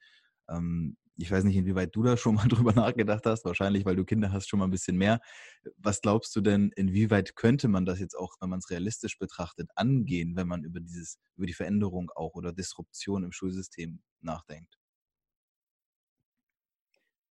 Ähm, 0.50 0.98
ich 1.18 1.32
weiß 1.32 1.46
nicht, 1.46 1.56
inwieweit 1.56 1.96
du 1.96 2.04
da 2.04 2.18
schon 2.18 2.36
mal 2.36 2.48
drüber 2.50 2.74
nachgedacht 2.74 3.26
hast. 3.26 3.46
Wahrscheinlich, 3.46 3.86
weil 3.86 3.96
du 3.96 4.06
Kinder 4.06 4.32
hast, 4.34 4.50
schon 4.50 4.60
mal 4.60 4.66
ein 4.68 4.72
bisschen 4.72 4.98
mehr. 4.98 5.22
Was 5.78 6.02
glaubst 6.02 6.36
du 6.36 6.42
denn, 6.42 6.72
inwieweit 6.76 7.36
könnte 7.36 7.70
man 7.70 7.86
das 7.86 8.00
jetzt 8.00 8.16
auch, 8.16 8.36
wenn 8.42 8.50
man 8.50 8.60
es 8.60 8.70
realistisch 8.70 9.18
betrachtet, 9.18 9.70
angehen, 9.76 10.36
wenn 10.36 10.48
man 10.48 10.64
über 10.66 10.82
dieses, 10.82 11.20
über 11.38 11.48
die 11.48 11.54
Veränderung 11.54 12.12
auch 12.16 12.36
oder 12.36 12.52
Disruption 12.54 13.24
im 13.24 13.32
Schulsystem 13.32 14.02
nachdenkt? 14.22 14.78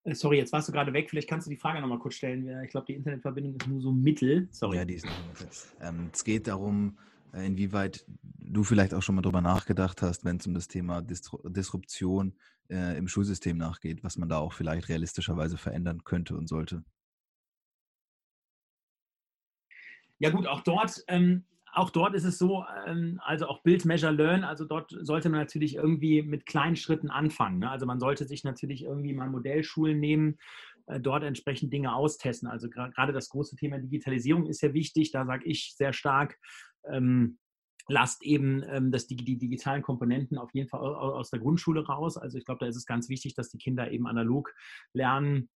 Äh, 0.07 0.15
sorry, 0.15 0.39
jetzt 0.39 0.53
warst 0.53 0.69
du 0.69 0.73
gerade 0.73 0.93
weg. 0.93 1.11
Vielleicht 1.11 1.29
kannst 1.29 1.47
du 1.47 1.51
die 1.51 1.57
Frage 1.57 1.81
nochmal 1.81 1.99
kurz 1.99 2.15
stellen. 2.15 2.63
Ich 2.63 2.71
glaube, 2.71 2.87
die 2.87 2.95
Internetverbindung 2.95 3.57
ist 3.57 3.67
nur 3.67 3.81
so 3.81 3.93
mittel. 3.93 4.49
Sorry. 4.51 4.77
Ja, 4.77 4.85
die 4.85 4.95
ist 4.95 5.05
nur 5.05 5.15
mittel. 5.29 5.49
Ähm, 5.81 6.11
es 6.13 6.25
geht 6.25 6.47
darum, 6.47 6.99
äh, 7.35 7.45
inwieweit 7.45 8.05
du 8.39 8.63
vielleicht 8.63 8.95
auch 8.95 9.03
schon 9.03 9.17
mal 9.17 9.23
drüber 9.23 9.41
nachgedacht 9.41 10.03
hast, 10.03 10.25
wenn 10.25 10.37
es 10.37 10.47
um 10.47 10.55
das 10.55 10.69
Thema 10.69 11.03
Disruption 11.03 12.35
äh, 12.71 12.97
im 12.97 13.09
Schulsystem 13.09 13.57
nachgeht, 13.57 14.05
was 14.05 14.17
man 14.17 14.29
da 14.29 14.39
auch 14.39 14.53
vielleicht 14.53 14.89
realistischerweise 14.89 15.59
verändern 15.59 16.05
könnte 16.05 16.37
und 16.37 16.49
sollte. 16.49 16.85
Ja 20.19 20.31
gut, 20.31 20.47
auch 20.47 20.61
dort 20.61 21.05
ähm, 21.09 21.45
auch 21.77 21.91
dort 21.91 22.15
ist 22.15 22.25
es 22.25 22.39
so, 22.39 22.65
ähm, 22.87 23.21
also 23.23 23.47
auch 23.47 23.63
Build, 23.63 23.85
Measure, 23.85 24.13
Learn, 24.13 24.45
also 24.45 24.65
dort 24.65 24.97
sollte 25.03 25.29
man 25.29 25.41
natürlich 25.41 25.77
irgendwie 25.77 26.23
mit 26.23 26.47
kleinen 26.47 26.77
Schritten 26.77 27.11
anfangen. 27.11 27.59
Ne? 27.59 27.71
Also 27.71 27.85
man 27.85 28.01
sollte 28.01 28.27
sich 28.27 28.45
natürlich 28.45 28.85
irgendwie 28.85 29.13
mal 29.13 29.29
Modellschulen 29.29 30.01
nehmen, 30.01 30.39
äh, 30.87 30.99
dort 31.01 31.23
entsprechend 31.23 31.73
Dinge 31.73 31.95
austesten. 31.95 32.49
Also 32.49 32.71
gerade 32.71 33.13
das 33.13 33.29
große 33.29 33.57
Thema 33.57 33.79
Digitalisierung 33.79 34.47
ist 34.47 34.63
ja 34.63 34.73
wichtig. 34.73 35.11
Da 35.11 35.27
sage 35.27 35.45
ich 35.45 35.75
sehr 35.77 35.93
stark, 35.93 36.39
ähm, 36.91 37.39
lasst 37.89 38.25
eben 38.25 38.65
ähm, 38.69 38.91
das, 38.91 39.07
die, 39.07 39.17
die, 39.17 39.37
digitalen 39.37 39.83
Komponenten 39.83 40.39
auf 40.39 40.55
jeden 40.55 40.69
Fall 40.69 40.81
aus 40.81 41.31
der 41.31 41.41
Grundschule 41.41 41.87
raus. 41.87 42.17
Also 42.17 42.39
ich 42.39 42.47
glaube, 42.47 42.61
da 42.61 42.67
ist 42.67 42.77
es 42.77 42.87
ganz 42.87 43.11
wichtig, 43.11 43.35
dass 43.35 43.51
die 43.51 43.59
Kinder 43.59 43.91
eben 43.91 44.07
analog 44.07 44.53
lernen, 44.95 45.51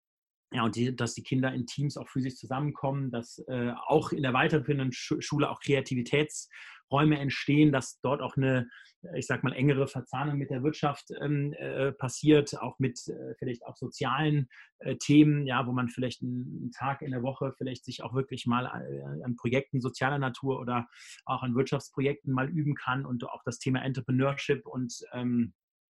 ja, 0.51 0.63
und 0.63 0.75
die, 0.75 0.95
dass 0.95 1.13
die 1.13 1.23
Kinder 1.23 1.53
in 1.53 1.67
Teams 1.67 1.95
auch 1.95 2.09
physisch 2.09 2.35
zusammenkommen, 2.35 3.12
dass 3.12 3.38
äh, 3.47 3.71
auch 3.85 4.12
in 4.12 4.23
der 4.23 4.33
weiterführenden 4.33 4.91
Schule 4.91 5.49
auch 5.49 5.59
Kreativitätsräume 5.59 7.19
entstehen, 7.19 7.71
dass 7.71 7.99
dort 8.01 8.21
auch 8.21 8.35
eine, 8.35 8.67
ich 9.15 9.27
sag 9.27 9.43
mal, 9.43 9.53
engere 9.53 9.88
Verzahnung 9.88 10.39
mit 10.39 10.49
der 10.49 10.63
Wirtschaft 10.63 11.12
ähm, 11.21 11.53
äh, 11.53 11.91
passiert, 11.91 12.59
auch 12.59 12.79
mit 12.79 12.99
äh, 13.07 13.35
vielleicht 13.38 13.63
auch 13.67 13.77
sozialen 13.77 14.49
äh, 14.79 14.95
Themen, 14.95 15.45
ja, 15.45 15.67
wo 15.67 15.71
man 15.71 15.88
vielleicht 15.88 16.23
einen 16.23 16.71
Tag 16.71 17.03
in 17.03 17.12
der 17.12 17.21
Woche 17.21 17.53
vielleicht 17.55 17.85
sich 17.85 18.01
auch 18.01 18.15
wirklich 18.15 18.47
mal 18.47 18.65
äh, 18.65 19.23
an 19.23 19.35
Projekten 19.35 19.81
sozialer 19.81 20.17
Natur 20.17 20.59
oder 20.59 20.88
auch 21.25 21.43
an 21.43 21.53
Wirtschaftsprojekten 21.53 22.33
mal 22.33 22.49
üben 22.49 22.73
kann 22.73 23.05
und 23.05 23.23
auch 23.23 23.43
das 23.45 23.59
Thema 23.59 23.83
Entrepreneurship 23.83 24.65
und 24.65 25.03
ähm, 25.13 25.53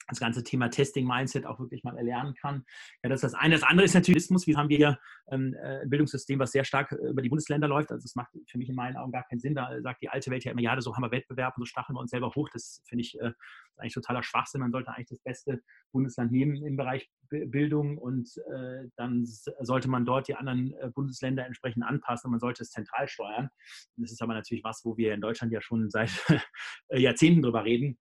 das 0.09 0.21
ganze 0.21 0.45
Thema 0.45 0.69
Testing, 0.69 1.07
Mindset 1.07 1.47
auch 1.47 1.59
wirklich 1.59 1.85
mal 1.85 1.97
erlernen 1.97 2.35
kann. 2.35 2.64
Ja, 3.03 3.09
das 3.09 3.23
ist 3.23 3.33
das 3.33 3.35
eine. 3.35 3.55
Das 3.55 3.64
andere 3.64 3.85
ist 3.85 3.95
natürlich 3.95 4.29
Wie 4.29 4.57
haben 4.57 4.69
wir 4.69 4.77
hier 4.77 4.99
ähm, 5.31 5.55
äh, 5.55 5.83
ein 5.83 5.90
Bildungssystem, 5.90 6.38
was 6.38 6.53
sehr 6.53 6.64
stark 6.64 6.93
äh, 6.93 7.11
über 7.11 7.23
die 7.23 7.29
Bundesländer 7.29 7.69
läuft. 7.69 7.90
Also 7.90 8.05
es 8.05 8.14
macht 8.14 8.33
für 8.49 8.59
mich 8.59 8.69
in 8.69 8.75
meinen 8.75 8.97
Augen 8.97 9.12
gar 9.12 9.25
keinen 9.25 9.40
Sinn. 9.40 9.55
Da 9.55 9.81
sagt 9.81 10.03
die 10.03 10.09
alte 10.09 10.31
Welt 10.31 10.45
ja 10.45 10.53
immer, 10.53 10.61
ja, 10.61 10.81
so 10.81 10.95
haben 10.95 11.03
wir 11.03 11.11
Wettbewerb 11.11 11.57
und 11.57 11.62
so 11.62 11.67
stacheln 11.67 11.97
wir 11.97 12.01
uns 12.01 12.11
selber 12.11 12.31
hoch. 12.35 12.49
Das 12.53 12.83
finde 12.87 13.03
ich 13.03 13.19
äh, 13.21 13.33
eigentlich 13.77 13.95
totaler 13.95 14.23
Schwachsinn. 14.23 14.61
Man 14.61 14.73
sollte 14.73 14.90
eigentlich 14.90 15.09
das 15.09 15.21
beste 15.21 15.62
Bundesland 15.93 16.33
nehmen 16.33 16.57
im 16.64 16.77
Bereich 16.77 17.11
Bildung 17.29 17.99
und 17.99 18.29
äh, 18.53 18.88
dann 18.97 19.25
sollte 19.25 19.88
man 19.88 20.05
dort 20.05 20.29
die 20.29 20.35
anderen 20.35 20.75
äh, 20.75 20.90
Bundesländer 20.95 21.47
entsprechend 21.47 21.85
anpassen 21.85 22.29
und 22.29 22.33
man 22.33 22.40
sollte 22.40 22.62
es 22.62 22.71
zentral 22.71 23.09
steuern. 23.09 23.49
Das 23.97 24.12
ist 24.12 24.23
aber 24.23 24.35
natürlich 24.35 24.64
was, 24.64 24.85
wo 24.85 24.97
wir 24.97 25.14
in 25.14 25.21
Deutschland 25.21 25.53
ja 25.53 25.61
schon 25.61 25.90
seit 25.90 26.11
Jahrzehnten 26.90 27.43
drüber 27.43 27.64
reden 27.64 27.99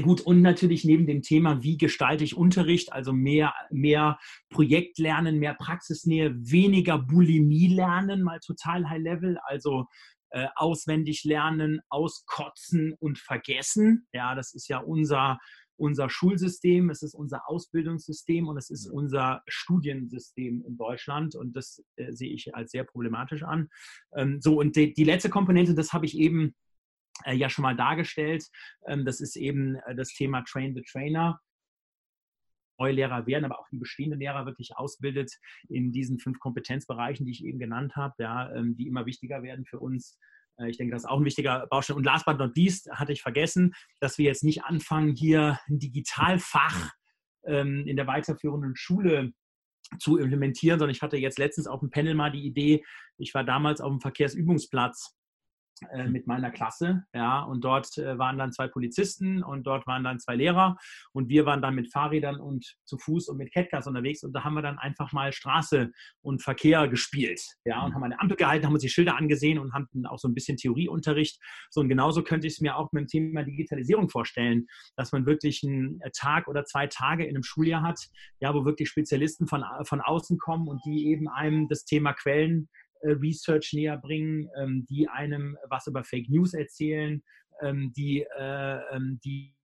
Gut, 0.00 0.22
und 0.22 0.40
natürlich 0.40 0.84
neben 0.84 1.06
dem 1.06 1.20
Thema, 1.20 1.62
wie 1.62 1.76
gestalte 1.76 2.24
ich 2.24 2.34
Unterricht, 2.34 2.92
also 2.92 3.12
mehr, 3.12 3.52
mehr 3.70 4.18
Projektlernen, 4.48 5.38
mehr 5.38 5.54
Praxisnähe, 5.54 6.34
weniger 6.34 6.98
Bulimie 6.98 7.68
lernen, 7.68 8.22
mal 8.22 8.40
total 8.40 8.88
High 8.88 9.02
Level, 9.02 9.38
also 9.44 9.86
äh, 10.30 10.48
auswendig 10.54 11.24
lernen, 11.24 11.80
auskotzen 11.90 12.94
und 13.00 13.18
vergessen. 13.18 14.06
Ja, 14.14 14.34
das 14.34 14.54
ist 14.54 14.68
ja 14.68 14.78
unser, 14.78 15.38
unser 15.76 16.08
Schulsystem, 16.08 16.88
es 16.88 17.02
ist 17.02 17.14
unser 17.14 17.46
Ausbildungssystem 17.46 18.48
und 18.48 18.56
es 18.56 18.70
ist 18.70 18.86
unser 18.86 19.42
Studiensystem 19.46 20.64
in 20.66 20.78
Deutschland 20.78 21.34
und 21.34 21.54
das 21.54 21.82
äh, 21.96 22.12
sehe 22.12 22.32
ich 22.32 22.54
als 22.54 22.70
sehr 22.70 22.84
problematisch 22.84 23.42
an. 23.42 23.68
Ähm, 24.16 24.40
so, 24.40 24.58
und 24.58 24.74
die, 24.76 24.94
die 24.94 25.04
letzte 25.04 25.28
Komponente, 25.28 25.74
das 25.74 25.92
habe 25.92 26.06
ich 26.06 26.16
eben 26.16 26.46
äh, 26.46 26.52
ja 27.26 27.48
schon 27.50 27.62
mal 27.62 27.76
dargestellt. 27.76 28.44
Ähm, 28.86 29.04
das 29.04 29.20
ist 29.20 29.36
eben 29.36 29.76
äh, 29.86 29.94
das 29.94 30.08
Thema 30.08 30.42
Train 30.42 30.74
the 30.74 30.82
Trainer 30.82 31.40
neue 32.78 32.92
Lehrer 32.92 33.26
werden, 33.26 33.44
aber 33.44 33.60
auch 33.60 33.68
die 33.70 33.78
bestehenden 33.78 34.18
Lehrer 34.18 34.46
wirklich 34.46 34.76
ausbildet 34.76 35.32
in 35.68 35.92
diesen 35.92 36.18
fünf 36.18 36.38
Kompetenzbereichen, 36.40 37.24
die 37.24 37.32
ich 37.32 37.44
eben 37.44 37.58
genannt 37.58 37.94
habe, 37.96 38.14
ja, 38.18 38.52
ähm, 38.54 38.76
die 38.76 38.88
immer 38.88 39.06
wichtiger 39.06 39.42
werden 39.42 39.64
für 39.64 39.78
uns. 39.78 40.18
Äh, 40.58 40.70
ich 40.70 40.78
denke, 40.78 40.92
das 40.92 41.04
ist 41.04 41.08
auch 41.08 41.18
ein 41.18 41.24
wichtiger 41.24 41.66
Baustein. 41.68 41.96
Und 41.96 42.04
last 42.04 42.26
but 42.26 42.38
not 42.38 42.56
least 42.56 42.90
hatte 42.90 43.12
ich 43.12 43.22
vergessen, 43.22 43.72
dass 44.00 44.18
wir 44.18 44.24
jetzt 44.24 44.44
nicht 44.44 44.64
anfangen, 44.64 45.14
hier 45.14 45.58
ein 45.68 45.78
Digitalfach 45.78 46.90
ähm, 47.44 47.86
in 47.86 47.96
der 47.96 48.06
weiterführenden 48.06 48.74
Schule 48.76 49.32
zu 49.98 50.16
implementieren, 50.16 50.78
sondern 50.78 50.94
ich 50.94 51.02
hatte 51.02 51.16
jetzt 51.16 51.38
letztens 51.38 51.66
auf 51.66 51.80
dem 51.80 51.90
Panel 51.90 52.14
mal 52.14 52.32
die 52.32 52.46
Idee, 52.46 52.84
ich 53.18 53.34
war 53.34 53.44
damals 53.44 53.80
auf 53.80 53.90
dem 53.90 54.00
Verkehrsübungsplatz 54.00 55.14
äh, 55.14 55.21
mit 56.08 56.26
meiner 56.26 56.50
Klasse, 56.50 57.04
ja, 57.12 57.40
und 57.40 57.64
dort 57.64 57.98
äh, 57.98 58.18
waren 58.18 58.38
dann 58.38 58.52
zwei 58.52 58.68
Polizisten 58.68 59.42
und 59.42 59.66
dort 59.66 59.86
waren 59.86 60.04
dann 60.04 60.20
zwei 60.20 60.36
Lehrer 60.36 60.76
und 61.12 61.28
wir 61.28 61.46
waren 61.46 61.62
dann 61.62 61.74
mit 61.74 61.92
Fahrrädern 61.92 62.38
und 62.38 62.76
zu 62.84 62.98
Fuß 62.98 63.28
und 63.28 63.38
mit 63.38 63.52
Catcars 63.52 63.86
unterwegs 63.86 64.22
und 64.22 64.32
da 64.32 64.44
haben 64.44 64.54
wir 64.54 64.62
dann 64.62 64.78
einfach 64.78 65.12
mal 65.12 65.32
Straße 65.32 65.90
und 66.22 66.42
Verkehr 66.42 66.88
gespielt, 66.88 67.40
ja, 67.64 67.82
und 67.82 67.90
mhm. 67.90 67.94
haben 67.94 68.04
eine 68.04 68.20
Ampel 68.20 68.36
gehalten, 68.36 68.66
haben 68.66 68.74
uns 68.74 68.82
die 68.82 68.88
Schilder 68.88 69.16
angesehen 69.16 69.58
und 69.58 69.72
haben 69.72 69.88
auch 70.06 70.18
so 70.18 70.28
ein 70.28 70.34
bisschen 70.34 70.56
Theorieunterricht. 70.56 71.40
So 71.70 71.80
und 71.80 71.88
genauso 71.88 72.22
könnte 72.22 72.46
ich 72.46 72.54
es 72.54 72.60
mir 72.60 72.76
auch 72.76 72.92
mit 72.92 73.02
dem 73.02 73.08
Thema 73.08 73.42
Digitalisierung 73.42 74.08
vorstellen, 74.08 74.66
dass 74.96 75.12
man 75.12 75.26
wirklich 75.26 75.62
einen 75.64 76.00
äh, 76.00 76.10
Tag 76.14 76.48
oder 76.48 76.64
zwei 76.64 76.86
Tage 76.86 77.24
in 77.24 77.30
einem 77.30 77.42
Schuljahr 77.42 77.82
hat, 77.82 77.98
ja, 78.40 78.54
wo 78.54 78.64
wirklich 78.64 78.88
Spezialisten 78.88 79.46
von, 79.46 79.64
von 79.84 80.00
außen 80.00 80.38
kommen 80.38 80.68
und 80.68 80.80
die 80.84 81.06
eben 81.08 81.28
einem 81.28 81.68
das 81.68 81.84
Thema 81.84 82.12
Quellen 82.12 82.68
äh, 82.91 82.91
Research 83.08 83.72
näher 83.72 83.98
bringen, 83.98 84.48
ähm, 84.56 84.86
die 84.88 85.08
einem 85.08 85.56
was 85.68 85.86
über 85.86 86.04
Fake 86.04 86.28
News 86.28 86.54
erzählen, 86.54 87.22
ähm, 87.60 87.92
die, 87.94 88.26
äh, 88.38 88.78
ähm, 88.94 89.20
die 89.24 89.54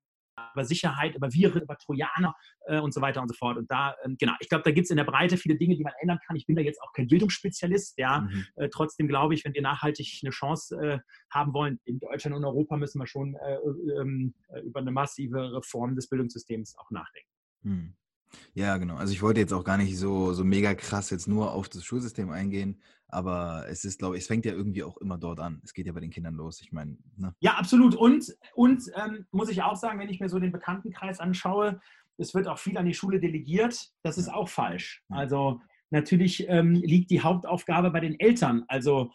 über 0.55 0.65
Sicherheit, 0.65 1.17
über 1.17 1.33
Viren, 1.33 1.63
über 1.63 1.77
Trojaner 1.77 2.35
äh, 2.67 2.79
und 2.79 2.93
so 2.95 3.01
weiter 3.01 3.21
und 3.21 3.29
so 3.29 3.35
fort. 3.35 3.57
Und 3.59 3.71
da, 3.71 3.97
ähm, 4.05 4.17
genau, 4.19 4.35
ich 4.41 4.49
glaube, 4.49 4.63
da 4.65 4.71
gibt 4.71 4.87
es 4.87 4.91
in 4.91 4.97
der 4.97 5.05
Breite 5.05 5.37
viele 5.37 5.57
Dinge, 5.57 5.77
die 5.77 5.83
man 5.83 5.93
ändern 6.01 6.19
kann. 6.27 6.37
Ich 6.37 6.47
bin 6.47 6.57
da 6.57 6.63
jetzt 6.63 6.81
auch 6.83 6.93
kein 6.93 7.09
Bildungsspezialist, 7.09 7.99
ja. 7.99 8.21
Mhm. 8.21 8.47
Äh, 8.57 8.69
trotzdem 8.69 9.09
glaube 9.09 9.35
ich, 9.35 9.45
wenn 9.45 9.55
wir 9.55 9.63
nachhaltig 9.63 10.21
eine 10.23 10.31
Chance 10.31 10.77
äh, 10.81 10.99
haben 11.31 11.53
wollen, 11.53 11.81
in 11.85 11.99
Deutschland 11.99 12.37
und 12.37 12.45
Europa 12.45 12.77
müssen 12.77 12.99
wir 12.99 13.07
schon 13.07 13.35
äh, 13.35 14.61
über 14.61 14.81
eine 14.81 14.91
massive 14.91 15.53
Reform 15.55 15.95
des 15.95 16.09
Bildungssystems 16.09 16.77
auch 16.79 16.91
nachdenken. 16.91 17.31
Mhm. 17.63 17.95
Ja, 18.53 18.77
genau. 18.77 18.97
Also 18.97 19.13
ich 19.13 19.23
wollte 19.23 19.41
jetzt 19.41 19.53
auch 19.53 19.65
gar 19.65 19.79
nicht 19.79 19.97
so, 19.97 20.33
so 20.35 20.45
mega 20.45 20.75
krass 20.75 21.11
jetzt 21.11 21.29
nur 21.29 21.53
auf 21.53 21.69
das 21.69 21.85
Schulsystem 21.85 22.31
eingehen, 22.31 22.83
aber 23.09 23.67
es 23.69 23.85
ist, 23.85 23.99
glaube 23.99 24.17
ich, 24.17 24.23
es 24.23 24.27
fängt 24.27 24.45
ja 24.45 24.53
irgendwie 24.53 24.85
auch 24.85 24.99
immer 24.99 25.19
dort 25.19 25.41
an. 25.41 25.61
Es 25.65 25.73
geht 25.73 25.87
ja 25.87 25.93
bei 25.93 26.01
den 26.01 26.11
Kindern 26.11 26.35
los. 26.35 26.61
Ich 26.61 26.73
meine, 26.73 26.99
ne? 27.17 27.35
Ja, 27.41 27.55
absolut. 27.55 27.95
Und, 27.95 28.37
und 28.55 28.83
ähm, 28.97 29.27
muss 29.31 29.49
ich 29.49 29.63
auch 29.63 29.77
sagen, 29.77 29.99
wenn 29.99 30.11
ich 30.11 30.21
mir 30.21 30.29
so 30.29 30.39
den 30.39 30.53
Bekanntenkreis 30.53 31.19
anschaue, 31.19 31.81
es 32.19 32.35
wird 32.35 32.49
auch 32.49 32.59
viel 32.59 32.77
an 32.77 32.87
die 32.87 32.95
Schule 32.95 33.21
delegiert. 33.21 33.91
Das 34.03 34.19
ist 34.19 34.27
ja. 34.27 34.35
auch 34.35 34.49
falsch. 34.49 35.03
Also 35.09 35.61
natürlich 35.91 36.47
ähm, 36.49 36.75
liegt 36.75 37.11
die 37.11 37.23
Hauptaufgabe 37.23 37.91
bei 37.91 38.01
den 38.01 38.19
Eltern. 38.21 38.65
Also 38.69 39.11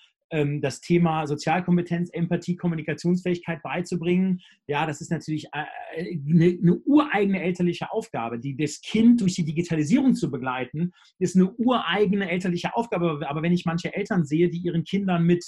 das 0.61 0.81
Thema 0.81 1.27
Sozialkompetenz, 1.27 2.09
Empathie, 2.11 2.55
Kommunikationsfähigkeit 2.55 3.61
beizubringen, 3.61 4.41
ja, 4.67 4.85
das 4.85 4.99
ist 4.99 5.11
natürlich 5.11 5.53
eine, 5.53 5.67
äh, 5.95 6.57
eine 6.61 6.75
ureigene 6.85 7.41
elterliche 7.41 7.91
Aufgabe. 7.91 8.39
Die, 8.39 8.55
das 8.55 8.81
Kind 8.81 9.21
durch 9.21 9.35
die 9.35 9.45
Digitalisierung 9.45 10.15
zu 10.15 10.31
begleiten, 10.31 10.91
ist 11.19 11.35
eine 11.35 11.53
ureigene 11.53 12.29
elterliche 12.29 12.75
Aufgabe. 12.75 13.19
Aber 13.29 13.41
wenn 13.43 13.53
ich 13.53 13.65
manche 13.65 13.93
Eltern 13.93 14.25
sehe, 14.25 14.49
die 14.49 14.59
ihren 14.59 14.83
Kindern 14.83 15.23
mit 15.23 15.45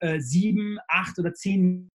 äh, 0.00 0.18
sieben, 0.20 0.78
acht 0.88 1.18
oder 1.18 1.32
zehn 1.32 1.90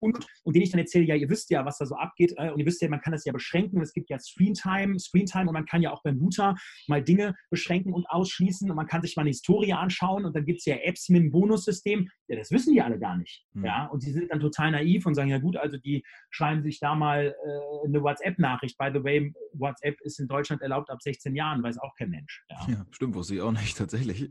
und, 0.00 0.26
und 0.44 0.54
denen 0.54 0.64
ich 0.64 0.70
dann 0.70 0.80
erzähle, 0.80 1.04
ja, 1.04 1.14
ihr 1.14 1.28
wisst 1.28 1.50
ja, 1.50 1.64
was 1.64 1.78
da 1.78 1.86
so 1.86 1.96
abgeht 1.96 2.34
äh, 2.36 2.50
und 2.50 2.58
ihr 2.58 2.66
wisst 2.66 2.80
ja, 2.82 2.88
man 2.88 3.00
kann 3.00 3.12
das 3.12 3.24
ja 3.24 3.32
beschränken. 3.32 3.80
Es 3.80 3.92
gibt 3.92 4.10
ja 4.10 4.18
Screentime, 4.18 4.98
Screentime 4.98 5.48
und 5.48 5.54
man 5.54 5.66
kann 5.66 5.82
ja 5.82 5.92
auch 5.92 6.02
beim 6.02 6.18
Router 6.18 6.54
mal 6.86 7.02
Dinge 7.02 7.34
beschränken 7.50 7.92
und 7.92 8.08
ausschließen 8.08 8.70
und 8.70 8.76
man 8.76 8.86
kann 8.86 9.02
sich 9.02 9.16
mal 9.16 9.22
eine 9.22 9.30
Historie 9.30 9.72
anschauen 9.72 10.24
und 10.24 10.34
dann 10.34 10.44
gibt 10.44 10.60
es 10.60 10.66
ja 10.66 10.76
Apps 10.76 11.08
mit 11.08 11.20
einem 11.20 11.30
Bonussystem. 11.30 12.08
Ja, 12.28 12.36
das 12.36 12.50
wissen 12.50 12.72
die 12.72 12.82
alle 12.82 12.98
gar 12.98 13.16
nicht. 13.16 13.44
Mhm. 13.52 13.64
Ja, 13.64 13.86
und 13.86 14.02
die 14.04 14.10
sind 14.10 14.30
dann 14.30 14.40
total 14.40 14.70
naiv 14.72 15.06
und 15.06 15.14
sagen, 15.14 15.30
ja 15.30 15.38
gut, 15.38 15.56
also 15.56 15.76
die 15.76 16.04
schreiben 16.30 16.62
sich 16.62 16.78
da 16.80 16.94
mal 16.94 17.26
äh, 17.26 17.86
eine 17.86 18.02
WhatsApp-Nachricht. 18.02 18.76
By 18.78 18.90
the 18.92 19.02
way, 19.02 19.32
WhatsApp 19.52 20.00
ist 20.02 20.18
in 20.20 20.28
Deutschland 20.28 20.62
erlaubt 20.62 20.90
ab 20.90 21.02
16 21.02 21.34
Jahren, 21.34 21.62
weiß 21.62 21.78
auch 21.78 21.94
kein 21.96 22.10
Mensch. 22.10 22.44
Ja, 22.50 22.66
ja 22.68 22.86
stimmt, 22.90 23.14
wusste 23.14 23.34
ich 23.34 23.40
auch 23.40 23.52
nicht 23.52 23.76
tatsächlich. 23.76 24.30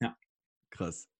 Ja. 0.00 0.16
Krass. 0.70 1.11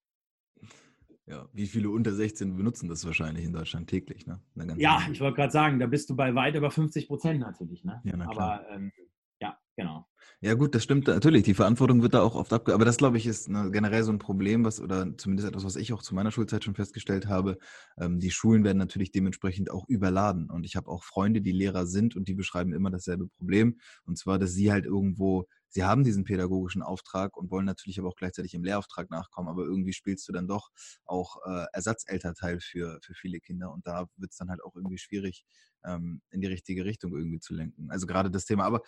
Ja, 1.32 1.48
wie 1.54 1.66
viele 1.66 1.88
unter 1.88 2.12
16 2.12 2.58
benutzen 2.58 2.90
das 2.90 3.06
wahrscheinlich 3.06 3.46
in 3.46 3.54
Deutschland 3.54 3.88
täglich? 3.88 4.26
Ne? 4.26 4.38
Ja, 4.76 4.98
Zeit. 4.98 5.12
ich 5.12 5.20
wollte 5.22 5.36
gerade 5.36 5.50
sagen, 5.50 5.78
da 5.78 5.86
bist 5.86 6.10
du 6.10 6.14
bei 6.14 6.34
weit 6.34 6.56
über 6.56 6.70
50 6.70 7.08
Prozent 7.08 7.40
natürlich. 7.40 7.84
Ne? 7.84 8.02
Ja, 8.04 8.18
na 8.18 8.26
klar. 8.26 8.60
Aber 8.60 8.70
ähm, 8.70 8.92
ja, 9.40 9.56
genau. 9.74 10.06
Ja, 10.42 10.52
gut, 10.52 10.74
das 10.74 10.82
stimmt 10.82 11.06
natürlich. 11.06 11.44
Die 11.44 11.54
Verantwortung 11.54 12.02
wird 12.02 12.12
da 12.12 12.20
auch 12.20 12.34
oft 12.34 12.52
abge. 12.52 12.74
Aber 12.74 12.84
das, 12.84 12.98
glaube 12.98 13.16
ich, 13.16 13.26
ist 13.26 13.48
ne, 13.48 13.70
generell 13.70 14.02
so 14.02 14.12
ein 14.12 14.18
Problem, 14.18 14.62
was, 14.62 14.78
oder 14.78 15.16
zumindest 15.16 15.48
etwas, 15.48 15.64
was 15.64 15.76
ich 15.76 15.94
auch 15.94 16.02
zu 16.02 16.14
meiner 16.14 16.32
Schulzeit 16.32 16.64
schon 16.64 16.74
festgestellt 16.74 17.28
habe. 17.28 17.56
Ähm, 17.98 18.20
die 18.20 18.30
Schulen 18.30 18.62
werden 18.62 18.76
natürlich 18.76 19.10
dementsprechend 19.10 19.70
auch 19.70 19.88
überladen. 19.88 20.50
Und 20.50 20.66
ich 20.66 20.76
habe 20.76 20.90
auch 20.90 21.02
Freunde, 21.02 21.40
die 21.40 21.52
Lehrer 21.52 21.86
sind 21.86 22.14
und 22.14 22.28
die 22.28 22.34
beschreiben 22.34 22.74
immer 22.74 22.90
dasselbe 22.90 23.28
Problem. 23.38 23.78
Und 24.04 24.18
zwar, 24.18 24.38
dass 24.38 24.52
sie 24.52 24.70
halt 24.70 24.84
irgendwo 24.84 25.46
sie 25.72 25.84
haben 25.84 26.04
diesen 26.04 26.24
pädagogischen 26.24 26.82
Auftrag 26.82 27.36
und 27.36 27.50
wollen 27.50 27.64
natürlich 27.64 27.98
aber 27.98 28.08
auch 28.08 28.16
gleichzeitig 28.16 28.54
im 28.54 28.62
Lehrauftrag 28.62 29.10
nachkommen, 29.10 29.48
aber 29.48 29.64
irgendwie 29.64 29.92
spielst 29.92 30.28
du 30.28 30.32
dann 30.32 30.46
doch 30.46 30.70
auch 31.04 31.38
äh, 31.46 31.64
Ersatzelternteil 31.72 32.60
für, 32.60 32.98
für 33.02 33.14
viele 33.14 33.40
Kinder 33.40 33.72
und 33.72 33.86
da 33.86 34.06
wird 34.16 34.30
es 34.30 34.36
dann 34.36 34.50
halt 34.50 34.62
auch 34.62 34.76
irgendwie 34.76 34.98
schwierig, 34.98 35.44
ähm, 35.84 36.20
in 36.30 36.40
die 36.40 36.46
richtige 36.46 36.84
Richtung 36.84 37.16
irgendwie 37.16 37.40
zu 37.40 37.54
lenken. 37.54 37.90
Also 37.90 38.06
gerade 38.06 38.30
das 38.30 38.44
Thema, 38.44 38.64
aber 38.64 38.82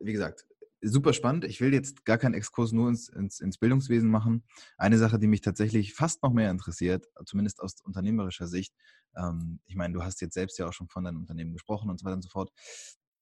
wie 0.00 0.12
gesagt, 0.12 0.46
super 0.82 1.12
spannend. 1.12 1.44
Ich 1.44 1.60
will 1.60 1.72
jetzt 1.72 2.04
gar 2.04 2.18
keinen 2.18 2.34
Exkurs 2.34 2.72
nur 2.72 2.88
ins, 2.88 3.08
ins, 3.08 3.40
ins, 3.40 3.58
Bildungswesen 3.58 4.10
machen. 4.10 4.44
Eine 4.76 4.98
Sache, 4.98 5.18
die 5.18 5.26
mich 5.26 5.40
tatsächlich 5.40 5.94
fast 5.94 6.22
noch 6.22 6.32
mehr 6.32 6.50
interessiert, 6.50 7.06
zumindest 7.24 7.60
aus 7.60 7.80
unternehmerischer 7.82 8.46
Sicht, 8.46 8.74
ähm, 9.16 9.60
ich 9.66 9.76
meine, 9.76 9.94
du 9.94 10.02
hast 10.02 10.20
jetzt 10.20 10.34
selbst 10.34 10.58
ja 10.58 10.68
auch 10.68 10.72
schon 10.72 10.88
von 10.88 11.04
deinem 11.04 11.20
Unternehmen 11.20 11.52
gesprochen 11.52 11.90
und 11.90 11.98
so 11.98 12.04
weiter 12.04 12.16
und 12.16 12.22
so 12.22 12.28
fort. 12.28 12.50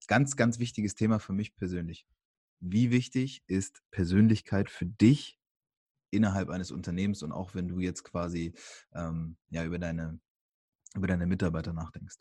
Ganz, 0.09 0.37
ganz 0.37 0.59
wichtiges 0.59 0.95
Thema 0.95 1.19
für 1.19 1.33
mich 1.33 1.55
persönlich 1.57 2.07
wie 2.61 2.91
wichtig 2.91 3.43
ist 3.47 3.83
Persönlichkeit 3.91 4.71
für 4.71 4.87
dich 4.87 5.39
innerhalb 6.11 6.49
eines 6.49 6.71
Unternehmens 6.71 7.23
und 7.23 7.33
auch 7.33 7.55
wenn 7.55 7.69
du 7.69 7.81
jetzt 7.81 8.05
quasi 8.05 8.55
ähm, 8.95 9.37
ja, 9.51 9.65
über, 9.65 9.79
deine, 9.79 10.21
über 10.95 11.07
deine 11.07 11.27
Mitarbeiter 11.27 11.73
nachdenkst? 11.73 12.19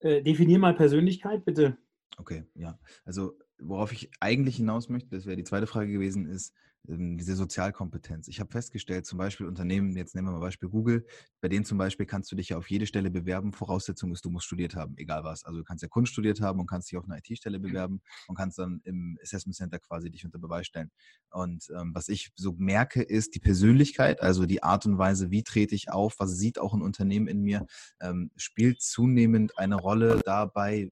Äh, 0.00 0.22
definier 0.22 0.58
mal 0.58 0.74
Persönlichkeit, 0.74 1.44
bitte. 1.44 1.78
Okay, 2.16 2.44
ja. 2.54 2.78
Also 3.04 3.38
worauf 3.58 3.92
ich 3.92 4.10
eigentlich 4.20 4.56
hinaus 4.56 4.88
möchte, 4.88 5.10
das 5.10 5.26
wäre 5.26 5.36
die 5.36 5.44
zweite 5.44 5.66
Frage 5.66 5.92
gewesen, 5.92 6.26
ist, 6.26 6.54
diese 6.88 7.36
Sozialkompetenz. 7.36 8.28
Ich 8.28 8.40
habe 8.40 8.50
festgestellt, 8.50 9.06
zum 9.06 9.18
Beispiel 9.18 9.46
Unternehmen, 9.46 9.96
jetzt 9.96 10.14
nehmen 10.14 10.28
wir 10.28 10.32
mal 10.32 10.40
Beispiel 10.40 10.68
Google, 10.68 11.06
bei 11.40 11.48
denen 11.48 11.64
zum 11.64 11.78
Beispiel 11.78 12.06
kannst 12.06 12.30
du 12.32 12.36
dich 12.36 12.50
ja 12.50 12.58
auf 12.58 12.70
jede 12.70 12.86
Stelle 12.86 13.10
bewerben. 13.10 13.52
Voraussetzung 13.52 14.12
ist, 14.12 14.24
du 14.24 14.30
musst 14.30 14.46
studiert 14.46 14.76
haben, 14.76 14.94
egal 14.96 15.24
was. 15.24 15.44
Also 15.44 15.58
du 15.58 15.64
kannst 15.64 15.82
ja 15.82 15.88
Kunst 15.88 16.12
studiert 16.12 16.40
haben 16.40 16.60
und 16.60 16.66
kannst 16.66 16.90
dich 16.90 16.98
auf 16.98 17.04
eine 17.04 17.18
IT-Stelle 17.18 17.58
bewerben 17.58 18.00
und 18.28 18.36
kannst 18.36 18.58
dann 18.58 18.80
im 18.84 19.18
Assessment 19.22 19.56
Center 19.56 19.78
quasi 19.78 20.10
dich 20.10 20.24
unter 20.24 20.38
Beweis 20.38 20.66
stellen. 20.66 20.90
Und 21.30 21.70
ähm, 21.78 21.94
was 21.94 22.08
ich 22.08 22.30
so 22.36 22.54
merke, 22.56 23.02
ist 23.02 23.34
die 23.34 23.40
Persönlichkeit, 23.40 24.22
also 24.22 24.46
die 24.46 24.62
Art 24.62 24.86
und 24.86 24.98
Weise, 24.98 25.30
wie 25.30 25.42
trete 25.42 25.74
ich 25.74 25.90
auf, 25.90 26.18
was 26.18 26.36
sieht 26.36 26.58
auch 26.58 26.74
ein 26.74 26.82
Unternehmen 26.82 27.26
in 27.26 27.42
mir, 27.42 27.66
ähm, 28.00 28.30
spielt 28.36 28.80
zunehmend 28.80 29.58
eine 29.58 29.76
Rolle 29.76 30.20
dabei, 30.24 30.90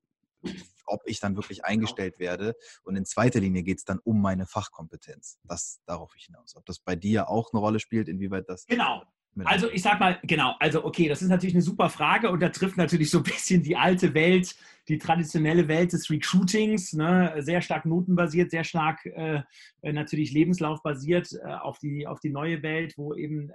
ob 0.87 1.03
ich 1.07 1.21
dann 1.21 1.37
wirklich 1.37 1.65
eingestellt 1.65 2.19
werde. 2.19 2.55
Und 2.83 2.97
in 2.97 3.05
zweiter 3.05 3.41
Linie 3.41 3.63
geht 3.63 3.79
es 3.79 3.85
dann 3.85 4.01
um 4.05 4.21
meine 4.21 4.47
Fachkompetenz. 4.47 5.39
Das 5.45 5.81
darauf 5.87 6.15
ich 6.17 6.27
hinaus. 6.27 6.57
Ob 6.57 6.65
das 6.67 6.79
bei 6.79 6.97
dir 6.97 7.29
auch 7.29 7.53
eine 7.53 7.61
Rolle 7.61 7.81
spielt, 7.81 8.09
inwieweit 8.09 8.49
das. 8.49 8.67
Genau. 8.67 9.03
Also 9.45 9.69
ich 9.71 9.83
sag 9.83 9.99
mal, 9.99 10.19
genau, 10.23 10.55
also 10.61 10.85
okay, 10.85 11.09
das 11.09 11.21
ist 11.21 11.29
natürlich 11.29 11.55
eine 11.55 11.63
super 11.63 11.91
Frage 11.91 12.31
und 12.31 12.41
da 12.41 12.51
trifft 12.51 12.77
natürlich 12.77 13.11
so 13.11 13.19
ein 13.19 13.25
bisschen 13.25 13.63
die 13.63 13.77
alte 13.77 14.15
Welt, 14.15 14.55
die 14.89 14.99
traditionelle 14.99 15.67
Welt 15.67 15.93
des 15.93 16.09
Recruitings, 16.09 16.93
ne? 16.93 17.35
sehr 17.39 17.61
stark 17.61 17.85
notenbasiert, 17.85 18.51
sehr 18.51 18.65
stark 18.65 19.05
äh, 19.07 19.43
natürlich 19.83 20.33
lebenslaufbasiert 20.33 21.33
äh, 21.33 21.53
auf, 21.55 21.79
die, 21.79 22.07
auf 22.07 22.21
die 22.21 22.31
neue 22.31 22.63
Welt, 22.63 22.95
wo 22.97 23.15
eben 23.15 23.51
äh, 23.51 23.55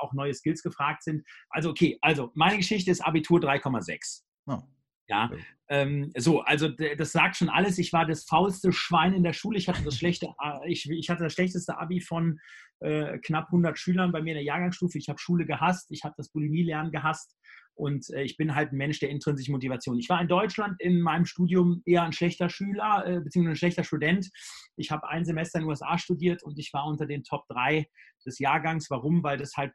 auch 0.00 0.14
neue 0.14 0.32
Skills 0.32 0.62
gefragt 0.62 1.02
sind. 1.02 1.26
Also 1.50 1.70
okay, 1.70 1.98
also 2.00 2.30
meine 2.34 2.56
Geschichte 2.56 2.90
ist 2.90 3.02
Abitur 3.02 3.38
3,6. 3.40 4.22
Oh. 4.46 4.62
Ja, 5.08 5.30
ähm, 5.68 6.12
so, 6.16 6.40
also 6.40 6.68
das 6.68 7.12
sagt 7.12 7.36
schon 7.36 7.48
alles. 7.48 7.78
Ich 7.78 7.92
war 7.92 8.06
das 8.06 8.24
faulste 8.24 8.72
Schwein 8.72 9.14
in 9.14 9.22
der 9.22 9.32
Schule. 9.32 9.58
Ich 9.58 9.68
hatte 9.68 9.82
das 9.82 9.96
schlechte, 9.98 10.34
ich, 10.66 10.88
ich 10.90 11.08
hatte 11.10 11.24
das 11.24 11.32
schlechteste 11.32 11.78
Abi 11.78 12.00
von 12.00 12.38
äh, 12.80 13.18
knapp 13.18 13.46
100 13.46 13.78
Schülern 13.78 14.12
bei 14.12 14.22
mir 14.22 14.30
in 14.30 14.36
der 14.36 14.44
Jahrgangsstufe. 14.44 14.98
Ich 14.98 15.08
habe 15.08 15.18
Schule 15.18 15.46
gehasst, 15.46 15.90
ich 15.90 16.04
habe 16.04 16.14
das 16.16 16.28
Bulimie-Lernen 16.30 16.92
gehasst 16.92 17.36
und 17.74 18.10
äh, 18.10 18.22
ich 18.22 18.36
bin 18.36 18.54
halt 18.54 18.72
ein 18.72 18.76
Mensch 18.76 18.98
der 18.98 19.10
intrinsischen 19.10 19.52
Motivation. 19.52 19.98
Ich 19.98 20.08
war 20.08 20.20
in 20.20 20.28
Deutschland 20.28 20.80
in 20.80 21.00
meinem 21.00 21.24
Studium 21.24 21.82
eher 21.86 22.02
ein 22.02 22.12
schlechter 22.12 22.48
Schüler 22.48 23.04
äh, 23.06 23.20
beziehungsweise 23.20 23.52
ein 23.52 23.56
schlechter 23.56 23.84
Student. 23.84 24.30
Ich 24.76 24.90
habe 24.90 25.08
ein 25.08 25.24
Semester 25.24 25.58
in 25.58 25.64
den 25.64 25.70
USA 25.70 25.96
studiert 25.98 26.42
und 26.42 26.58
ich 26.58 26.72
war 26.72 26.86
unter 26.86 27.06
den 27.06 27.24
Top 27.24 27.46
3 27.48 27.88
des 28.26 28.38
Jahrgangs. 28.38 28.90
Warum? 28.90 29.22
Weil 29.22 29.38
das 29.38 29.56
halt 29.56 29.72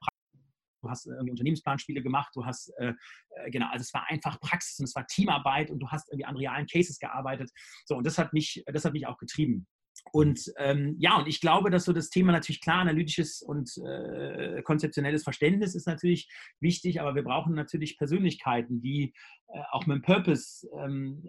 du 0.83 0.89
hast 0.89 1.07
irgendwie 1.07 1.31
Unternehmensplanspiele 1.31 2.01
gemacht, 2.01 2.31
du 2.35 2.45
hast, 2.45 2.69
äh, 2.77 2.93
äh, 3.37 3.51
genau, 3.51 3.67
also 3.71 3.81
es 3.81 3.93
war 3.93 4.05
einfach 4.09 4.39
Praxis 4.39 4.79
und 4.79 4.85
es 4.85 4.95
war 4.95 5.07
Teamarbeit 5.07 5.71
und 5.71 5.79
du 5.79 5.87
hast 5.89 6.09
irgendwie 6.11 6.25
an 6.25 6.37
realen 6.37 6.67
Cases 6.67 6.99
gearbeitet. 6.99 7.49
So, 7.85 7.95
und 7.95 8.05
das 8.05 8.17
hat 8.17 8.33
mich, 8.33 8.63
das 8.67 8.85
hat 8.85 8.93
mich 8.93 9.07
auch 9.07 9.17
getrieben. 9.17 9.67
Und 10.11 10.51
ähm, 10.57 10.95
ja, 10.99 11.17
und 11.17 11.27
ich 11.27 11.39
glaube, 11.39 11.69
dass 11.69 11.85
so 11.85 11.93
das 11.93 12.09
Thema 12.09 12.31
natürlich 12.31 12.61
klar 12.61 12.79
analytisches 12.79 13.41
und 13.41 13.71
äh, 13.77 14.61
konzeptionelles 14.63 15.23
Verständnis 15.23 15.75
ist 15.75 15.87
natürlich 15.87 16.29
wichtig, 16.59 16.99
aber 16.99 17.15
wir 17.15 17.23
brauchen 17.23 17.53
natürlich 17.53 17.97
Persönlichkeiten, 17.97 18.81
die 18.81 19.13
äh, 19.47 19.61
auch 19.71 19.85
mit 19.85 19.97
dem 19.97 20.01
Purpose 20.01 20.67
ähm, 20.77 21.27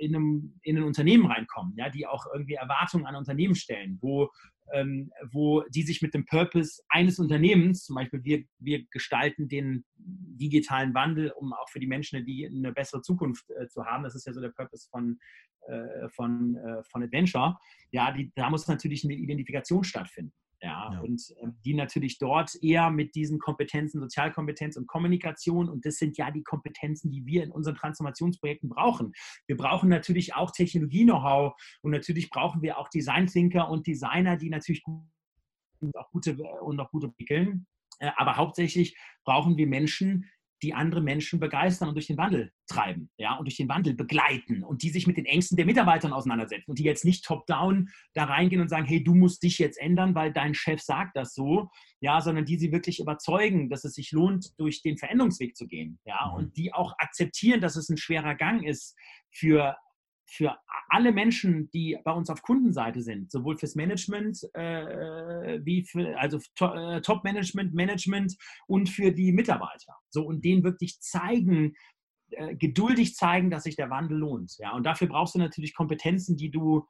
in, 0.00 0.14
einem, 0.14 0.58
in 0.62 0.76
ein 0.76 0.84
Unternehmen 0.84 1.26
reinkommen, 1.26 1.74
ja, 1.76 1.88
die 1.88 2.06
auch 2.06 2.26
irgendwie 2.32 2.54
Erwartungen 2.54 3.06
an 3.06 3.16
Unternehmen 3.16 3.54
stellen, 3.54 3.98
wo, 4.00 4.30
ähm, 4.72 5.10
wo 5.32 5.62
die 5.74 5.82
sich 5.82 6.02
mit 6.02 6.14
dem 6.14 6.24
Purpose 6.26 6.82
eines 6.88 7.18
Unternehmens, 7.18 7.84
zum 7.84 7.96
Beispiel 7.96 8.24
wir, 8.24 8.44
wir 8.58 8.84
gestalten 8.90 9.48
den 9.48 9.84
digitalen 9.96 10.94
Wandel, 10.94 11.30
um 11.30 11.52
auch 11.52 11.68
für 11.68 11.80
die 11.80 11.86
Menschen 11.86 12.24
die 12.24 12.46
eine 12.46 12.72
bessere 12.72 13.02
Zukunft 13.02 13.50
äh, 13.50 13.68
zu 13.68 13.84
haben. 13.84 14.04
Das 14.04 14.14
ist 14.14 14.26
ja 14.26 14.32
so 14.32 14.40
der 14.40 14.50
Purpose 14.50 14.88
von, 14.90 15.18
äh, 15.68 16.08
von, 16.10 16.56
äh, 16.56 16.82
von 16.84 17.02
Adventure. 17.02 17.56
Ja, 17.90 18.12
die, 18.12 18.32
da 18.34 18.50
muss 18.50 18.68
natürlich 18.68 19.04
eine 19.04 19.14
Identifikation 19.14 19.84
stattfinden. 19.84 20.32
Ja, 20.66 20.92
ja. 20.92 21.00
und 21.00 21.22
äh, 21.40 21.46
die 21.64 21.74
natürlich 21.74 22.18
dort 22.18 22.56
eher 22.60 22.90
mit 22.90 23.14
diesen 23.14 23.38
Kompetenzen, 23.38 24.00
Sozialkompetenz 24.00 24.76
und 24.76 24.88
Kommunikation, 24.88 25.68
und 25.68 25.86
das 25.86 25.96
sind 25.96 26.16
ja 26.16 26.32
die 26.32 26.42
Kompetenzen, 26.42 27.10
die 27.10 27.24
wir 27.24 27.44
in 27.44 27.52
unseren 27.52 27.76
Transformationsprojekten 27.76 28.68
brauchen. 28.68 29.12
Wir 29.46 29.56
brauchen 29.56 29.88
natürlich 29.88 30.34
auch 30.34 30.50
Technologie-Know-how 30.50 31.54
und 31.82 31.90
natürlich 31.92 32.30
brauchen 32.30 32.62
wir 32.62 32.78
auch 32.78 32.88
Design-Thinker 32.88 33.70
und 33.70 33.86
Designer, 33.86 34.36
die 34.36 34.50
natürlich 34.50 34.82
gut, 34.82 35.04
auch 35.94 36.10
gute 36.10 36.36
und 36.36 36.80
auch 36.80 36.90
gute 36.90 37.06
entwickeln. 37.06 37.66
Äh, 38.00 38.10
aber 38.16 38.36
hauptsächlich 38.36 38.96
brauchen 39.24 39.56
wir 39.56 39.68
Menschen, 39.68 40.28
die 40.62 40.74
andere 40.74 41.00
Menschen 41.00 41.38
begeistern 41.38 41.88
und 41.88 41.94
durch 41.94 42.06
den 42.06 42.16
Wandel 42.16 42.50
treiben, 42.66 43.10
ja, 43.18 43.34
und 43.36 43.44
durch 43.44 43.56
den 43.56 43.68
Wandel 43.68 43.94
begleiten 43.94 44.62
und 44.62 44.82
die 44.82 44.88
sich 44.90 45.06
mit 45.06 45.16
den 45.16 45.26
Ängsten 45.26 45.56
der 45.56 45.66
Mitarbeitern 45.66 46.12
auseinandersetzen 46.12 46.70
und 46.70 46.78
die 46.78 46.84
jetzt 46.84 47.04
nicht 47.04 47.24
top-down 47.24 47.88
da 48.14 48.24
reingehen 48.24 48.60
und 48.60 48.68
sagen, 48.68 48.86
hey, 48.86 49.02
du 49.02 49.14
musst 49.14 49.42
dich 49.42 49.58
jetzt 49.58 49.78
ändern, 49.78 50.14
weil 50.14 50.32
dein 50.32 50.54
Chef 50.54 50.80
sagt 50.80 51.16
das 51.16 51.34
so, 51.34 51.68
ja, 52.00 52.20
sondern 52.20 52.44
die 52.44 52.58
sie 52.58 52.72
wirklich 52.72 53.00
überzeugen, 53.00 53.68
dass 53.68 53.84
es 53.84 53.94
sich 53.94 54.12
lohnt, 54.12 54.58
durch 54.58 54.82
den 54.82 54.96
Veränderungsweg 54.96 55.56
zu 55.56 55.66
gehen, 55.66 55.98
ja, 56.04 56.28
mhm. 56.28 56.36
und 56.36 56.56
die 56.56 56.72
auch 56.72 56.94
akzeptieren, 56.98 57.60
dass 57.60 57.76
es 57.76 57.88
ein 57.88 57.96
schwerer 57.96 58.34
Gang 58.34 58.64
ist 58.64 58.96
für 59.30 59.76
für 60.28 60.56
alle 60.88 61.12
Menschen, 61.12 61.70
die 61.70 61.98
bei 62.04 62.12
uns 62.12 62.30
auf 62.30 62.42
Kundenseite 62.42 63.02
sind, 63.02 63.30
sowohl 63.30 63.56
fürs 63.56 63.74
Management 63.74 64.38
äh, 64.54 65.60
wie 65.64 65.84
für 65.84 66.18
also 66.18 66.38
äh, 66.60 67.00
Top-Management, 67.00 67.74
Management 67.74 68.36
und 68.66 68.88
für 68.88 69.12
die 69.12 69.32
Mitarbeiter. 69.32 69.94
So 70.10 70.24
und 70.24 70.44
denen 70.44 70.64
wirklich 70.64 71.00
zeigen, 71.00 71.74
äh, 72.30 72.56
geduldig 72.56 73.14
zeigen, 73.14 73.50
dass 73.50 73.64
sich 73.64 73.76
der 73.76 73.90
Wandel 73.90 74.18
lohnt. 74.18 74.56
Ja, 74.58 74.72
und 74.72 74.84
dafür 74.84 75.08
brauchst 75.08 75.34
du 75.34 75.38
natürlich 75.38 75.74
Kompetenzen, 75.74 76.36
die 76.36 76.50
du 76.50 76.86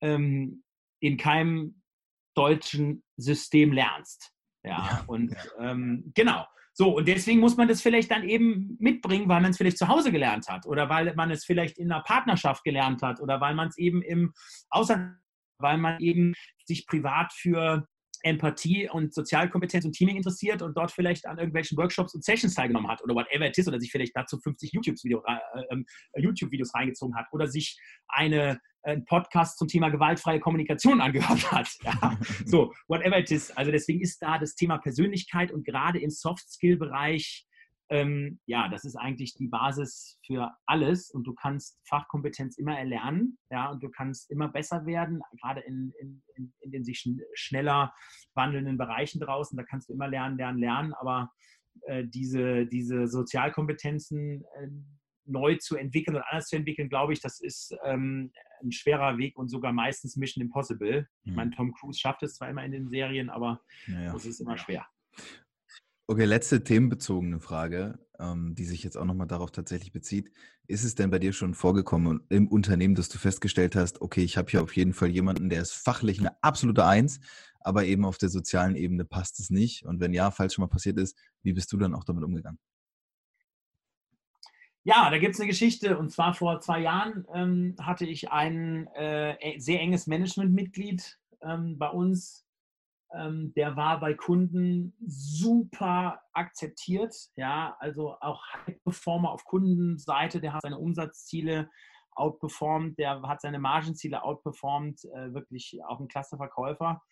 ähm, 0.00 0.64
in 1.00 1.16
keinem 1.16 1.82
deutschen 2.34 3.02
System 3.16 3.72
lernst. 3.72 4.32
Ja, 4.62 4.70
ja 4.70 5.04
und. 5.06 5.34
Ähm, 5.58 6.12
genau. 6.14 6.44
So, 6.72 6.96
und 6.96 7.08
deswegen 7.08 7.40
muss 7.40 7.56
man 7.56 7.68
das 7.68 7.82
vielleicht 7.82 8.10
dann 8.10 8.28
eben 8.28 8.76
mitbringen, 8.78 9.28
weil 9.28 9.40
man 9.40 9.50
es 9.50 9.56
vielleicht 9.56 9.78
zu 9.78 9.88
Hause 9.88 10.12
gelernt 10.12 10.48
hat 10.48 10.66
oder 10.66 10.88
weil 10.88 11.14
man 11.14 11.30
es 11.30 11.44
vielleicht 11.44 11.78
in 11.78 11.90
einer 11.90 12.02
Partnerschaft 12.02 12.64
gelernt 12.64 13.02
hat 13.02 13.20
oder 13.20 13.40
weil 13.40 13.54
man 13.54 13.68
es 13.68 13.76
eben 13.76 14.02
im 14.02 14.32
Ausland, 14.70 15.16
weil 15.58 15.78
man 15.78 16.00
eben 16.00 16.34
sich 16.64 16.86
privat 16.86 17.32
für 17.32 17.86
Empathie 18.22 18.88
und 18.90 19.14
Sozialkompetenz 19.14 19.84
und 19.84 19.92
Teaming 19.92 20.16
interessiert 20.16 20.62
und 20.62 20.76
dort 20.76 20.92
vielleicht 20.92 21.26
an 21.26 21.38
irgendwelchen 21.38 21.76
Workshops 21.78 22.14
und 22.14 22.24
Sessions 22.24 22.54
teilgenommen 22.54 22.90
hat 22.90 23.02
oder 23.02 23.14
whatever 23.14 23.46
it 23.46 23.56
is 23.56 23.68
oder 23.68 23.80
sich 23.80 23.90
vielleicht 23.90 24.14
dazu 24.14 24.38
50 24.38 24.72
YouTube-Videos 24.72 25.22
äh, 25.26 25.74
äh, 25.74 26.22
YouTube 26.22 26.50
reingezogen 26.74 27.14
hat 27.16 27.26
oder 27.32 27.46
sich 27.46 27.78
eine, 28.08 28.60
äh, 28.82 28.92
einen 28.92 29.04
Podcast 29.04 29.58
zum 29.58 29.68
Thema 29.68 29.88
gewaltfreie 29.88 30.40
Kommunikation 30.40 31.00
angehört 31.00 31.50
hat. 31.50 31.68
Ja? 31.82 32.18
So, 32.44 32.72
whatever 32.88 33.18
it 33.18 33.30
is. 33.30 33.50
Also 33.52 33.70
deswegen 33.70 34.00
ist 34.00 34.20
da 34.20 34.38
das 34.38 34.54
Thema 34.54 34.78
Persönlichkeit 34.78 35.50
und 35.50 35.64
gerade 35.64 35.98
im 35.98 36.10
Soft-Skill-Bereich 36.10 37.46
ähm, 37.90 38.38
ja, 38.46 38.68
das 38.68 38.84
ist 38.84 38.96
eigentlich 38.96 39.34
die 39.34 39.48
Basis 39.48 40.18
für 40.24 40.52
alles 40.66 41.10
und 41.10 41.24
du 41.24 41.34
kannst 41.34 41.78
Fachkompetenz 41.88 42.56
immer 42.56 42.78
erlernen, 42.78 43.36
ja, 43.50 43.70
und 43.70 43.82
du 43.82 43.90
kannst 43.90 44.30
immer 44.30 44.48
besser 44.48 44.86
werden, 44.86 45.20
gerade 45.40 45.60
in, 45.60 45.92
in, 46.00 46.22
in, 46.36 46.52
in 46.60 46.70
den 46.70 46.84
sich 46.84 47.04
schneller 47.34 47.92
wandelnden 48.34 48.78
Bereichen 48.78 49.20
draußen, 49.20 49.56
da 49.56 49.64
kannst 49.64 49.88
du 49.88 49.92
immer 49.92 50.08
lernen, 50.08 50.36
lernen, 50.36 50.58
lernen, 50.58 50.94
aber 50.94 51.32
äh, 51.82 52.04
diese, 52.06 52.66
diese 52.66 53.08
Sozialkompetenzen 53.08 54.44
äh, 54.44 54.68
neu 55.26 55.56
zu 55.56 55.76
entwickeln 55.76 56.16
und 56.16 56.22
anders 56.22 56.46
zu 56.46 56.56
entwickeln, 56.56 56.88
glaube 56.88 57.12
ich, 57.12 57.20
das 57.20 57.40
ist 57.40 57.76
ähm, 57.84 58.32
ein 58.62 58.72
schwerer 58.72 59.18
Weg 59.18 59.36
und 59.36 59.48
sogar 59.48 59.72
meistens 59.72 60.16
Mission 60.16 60.42
Impossible. 60.42 61.08
Ich 61.24 61.32
meine, 61.32 61.50
mhm. 61.50 61.54
Tom 61.54 61.72
Cruise 61.72 61.98
schafft 61.98 62.22
es 62.22 62.34
zwar 62.34 62.50
immer 62.50 62.64
in 62.64 62.72
den 62.72 62.88
Serien, 62.88 63.30
aber 63.30 63.60
ja, 63.86 64.14
es 64.14 64.26
ist 64.26 64.40
immer 64.40 64.56
schwer. 64.56 64.86
Okay, 66.10 66.24
letzte 66.24 66.64
themenbezogene 66.64 67.38
Frage, 67.38 68.00
ähm, 68.18 68.56
die 68.56 68.64
sich 68.64 68.82
jetzt 68.82 68.96
auch 68.96 69.04
nochmal 69.04 69.28
darauf 69.28 69.52
tatsächlich 69.52 69.92
bezieht. 69.92 70.32
Ist 70.66 70.82
es 70.82 70.96
denn 70.96 71.08
bei 71.08 71.20
dir 71.20 71.32
schon 71.32 71.54
vorgekommen 71.54 72.24
im 72.30 72.48
Unternehmen, 72.48 72.96
dass 72.96 73.08
du 73.08 73.16
festgestellt 73.16 73.76
hast, 73.76 74.00
okay, 74.02 74.24
ich 74.24 74.36
habe 74.36 74.50
hier 74.50 74.60
auf 74.60 74.74
jeden 74.74 74.92
Fall 74.92 75.08
jemanden, 75.08 75.50
der 75.50 75.62
ist 75.62 75.70
fachlich 75.70 76.18
eine 76.18 76.42
absolute 76.42 76.84
Eins, 76.84 77.20
aber 77.60 77.84
eben 77.84 78.04
auf 78.04 78.18
der 78.18 78.28
sozialen 78.28 78.74
Ebene 78.74 79.04
passt 79.04 79.38
es 79.38 79.50
nicht? 79.50 79.84
Und 79.84 80.00
wenn 80.00 80.12
ja, 80.12 80.32
falls 80.32 80.54
schon 80.54 80.62
mal 80.64 80.68
passiert 80.68 80.98
ist, 80.98 81.16
wie 81.44 81.52
bist 81.52 81.72
du 81.72 81.76
dann 81.76 81.94
auch 81.94 82.02
damit 82.02 82.24
umgegangen? 82.24 82.58
Ja, 84.82 85.10
da 85.10 85.18
gibt 85.18 85.34
es 85.34 85.40
eine 85.40 85.48
Geschichte. 85.48 85.96
Und 85.96 86.10
zwar 86.10 86.34
vor 86.34 86.60
zwei 86.60 86.80
Jahren 86.80 87.24
ähm, 87.32 87.76
hatte 87.80 88.04
ich 88.04 88.32
ein 88.32 88.88
äh, 88.96 89.60
sehr 89.60 89.78
enges 89.78 90.08
Managementmitglied 90.08 91.20
ähm, 91.40 91.78
bei 91.78 91.88
uns 91.88 92.49
der 93.12 93.76
war 93.76 93.98
bei 93.98 94.14
Kunden 94.14 94.94
super 95.04 96.20
akzeptiert. 96.32 97.14
Ja, 97.34 97.76
also 97.80 98.16
auch 98.20 98.40
High-Performer 98.66 99.32
auf 99.32 99.44
Kundenseite, 99.44 100.40
der 100.40 100.52
hat 100.52 100.62
seine 100.62 100.78
Umsatzziele 100.78 101.68
outperformed, 102.14 102.98
der 102.98 103.22
hat 103.22 103.40
seine 103.40 103.58
Margenziele 103.58 104.22
outperformed, 104.22 105.04
äh, 105.04 105.34
wirklich 105.34 105.80
auch 105.88 106.00
ein 106.00 106.08
klasse 106.08 106.36
Verkäufer. 106.36 107.02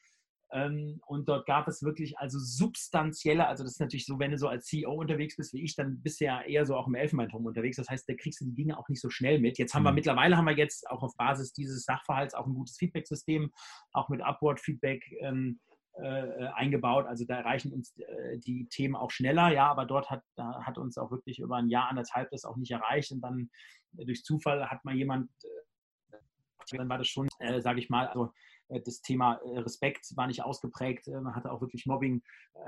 Ähm, 0.50 1.00
und 1.06 1.28
dort 1.28 1.46
gab 1.46 1.68
es 1.68 1.82
wirklich 1.82 2.18
also 2.18 2.38
substanzielle, 2.38 3.46
also 3.46 3.64
das 3.64 3.72
ist 3.72 3.80
natürlich 3.80 4.06
so, 4.06 4.18
wenn 4.18 4.30
du 4.30 4.38
so 4.38 4.48
als 4.48 4.64
CEO 4.66 4.94
unterwegs 4.94 5.36
bist 5.36 5.52
wie 5.52 5.62
ich, 5.62 5.76
dann 5.76 6.00
bist 6.02 6.20
du 6.20 6.24
ja 6.24 6.40
eher 6.40 6.64
so 6.64 6.74
auch 6.74 6.86
im 6.86 6.94
Elfenbeinturm 6.94 7.44
unterwegs. 7.44 7.76
Das 7.76 7.88
heißt, 7.88 8.08
da 8.08 8.14
kriegst 8.14 8.40
du 8.40 8.46
die 8.46 8.54
Dinge 8.54 8.78
auch 8.78 8.88
nicht 8.88 9.00
so 9.00 9.10
schnell 9.10 9.40
mit. 9.40 9.58
Jetzt 9.58 9.74
haben 9.74 9.82
wir 9.82 9.90
mhm. 9.90 9.96
mittlerweile 9.96 10.36
haben 10.36 10.46
wir 10.46 10.56
jetzt 10.56 10.88
auch 10.90 11.02
auf 11.02 11.14
Basis 11.16 11.52
dieses 11.52 11.84
Sachverhalts 11.84 12.34
auch 12.34 12.46
ein 12.46 12.54
gutes 12.54 12.76
Feedback-System, 12.78 13.50
auch 13.92 14.08
mit 14.08 14.22
Upward-Feedback. 14.22 15.04
Ähm, 16.00 16.30
äh, 16.38 16.46
eingebaut. 16.54 17.06
Also 17.06 17.24
da 17.24 17.38
erreichen 17.38 17.72
uns 17.72 17.96
äh, 17.98 18.38
die 18.38 18.68
Themen 18.68 18.94
auch 18.94 19.10
schneller, 19.10 19.50
ja, 19.52 19.68
aber 19.68 19.84
dort 19.84 20.10
hat, 20.10 20.22
hat 20.36 20.78
uns 20.78 20.96
auch 20.96 21.10
wirklich 21.10 21.40
über 21.40 21.56
ein 21.56 21.68
Jahr, 21.68 21.88
anderthalb 21.88 22.30
das 22.30 22.44
auch 22.44 22.56
nicht 22.56 22.70
erreicht. 22.70 23.10
Und 23.10 23.20
dann 23.20 23.50
äh, 23.96 24.04
durch 24.04 24.22
Zufall 24.22 24.70
hat 24.70 24.84
mal 24.84 24.94
jemand, 24.94 25.30
dann 26.70 26.88
war 26.88 26.98
das 26.98 27.08
schon, 27.08 27.28
äh, 27.40 27.60
sage 27.60 27.80
ich 27.80 27.90
mal, 27.90 28.06
also 28.08 28.32
das 28.84 29.00
Thema 29.00 29.40
Respekt 29.42 30.14
war 30.14 30.26
nicht 30.26 30.44
ausgeprägt. 30.44 31.06
Man 31.06 31.34
hatte 31.34 31.50
auch 31.50 31.62
wirklich 31.62 31.86
Mobbing, 31.86 32.22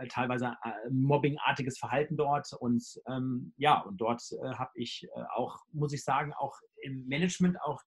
teilweise 0.08 0.56
Mobbingartiges 0.88 1.78
Verhalten 1.78 2.16
dort. 2.16 2.54
Und 2.58 2.82
ähm, 3.06 3.52
ja, 3.58 3.80
und 3.80 4.00
dort 4.00 4.22
habe 4.54 4.70
ich 4.76 5.06
auch, 5.34 5.58
muss 5.72 5.92
ich 5.92 6.02
sagen, 6.02 6.32
auch 6.32 6.56
im 6.80 7.06
Management, 7.06 7.60
auch, 7.60 7.82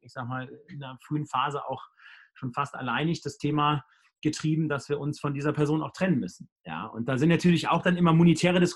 ich 0.00 0.14
sag 0.14 0.26
mal, 0.28 0.48
in 0.68 0.80
der 0.80 0.96
frühen 1.02 1.26
Phase 1.26 1.62
auch 1.68 1.82
schon 2.32 2.54
fast 2.54 2.74
alleinig 2.74 3.20
das 3.20 3.36
Thema 3.36 3.84
getrieben, 4.22 4.68
dass 4.68 4.88
wir 4.88 4.98
uns 4.98 5.20
von 5.20 5.34
dieser 5.34 5.52
Person 5.52 5.82
auch 5.82 5.92
trennen 5.92 6.18
müssen. 6.18 6.48
Ja, 6.64 6.86
und 6.86 7.08
da 7.08 7.18
sind 7.18 7.28
natürlich 7.28 7.68
auch 7.68 7.82
dann 7.82 7.96
immer 7.96 8.12
monetäre 8.12 8.60
Diskussionen 8.60 8.70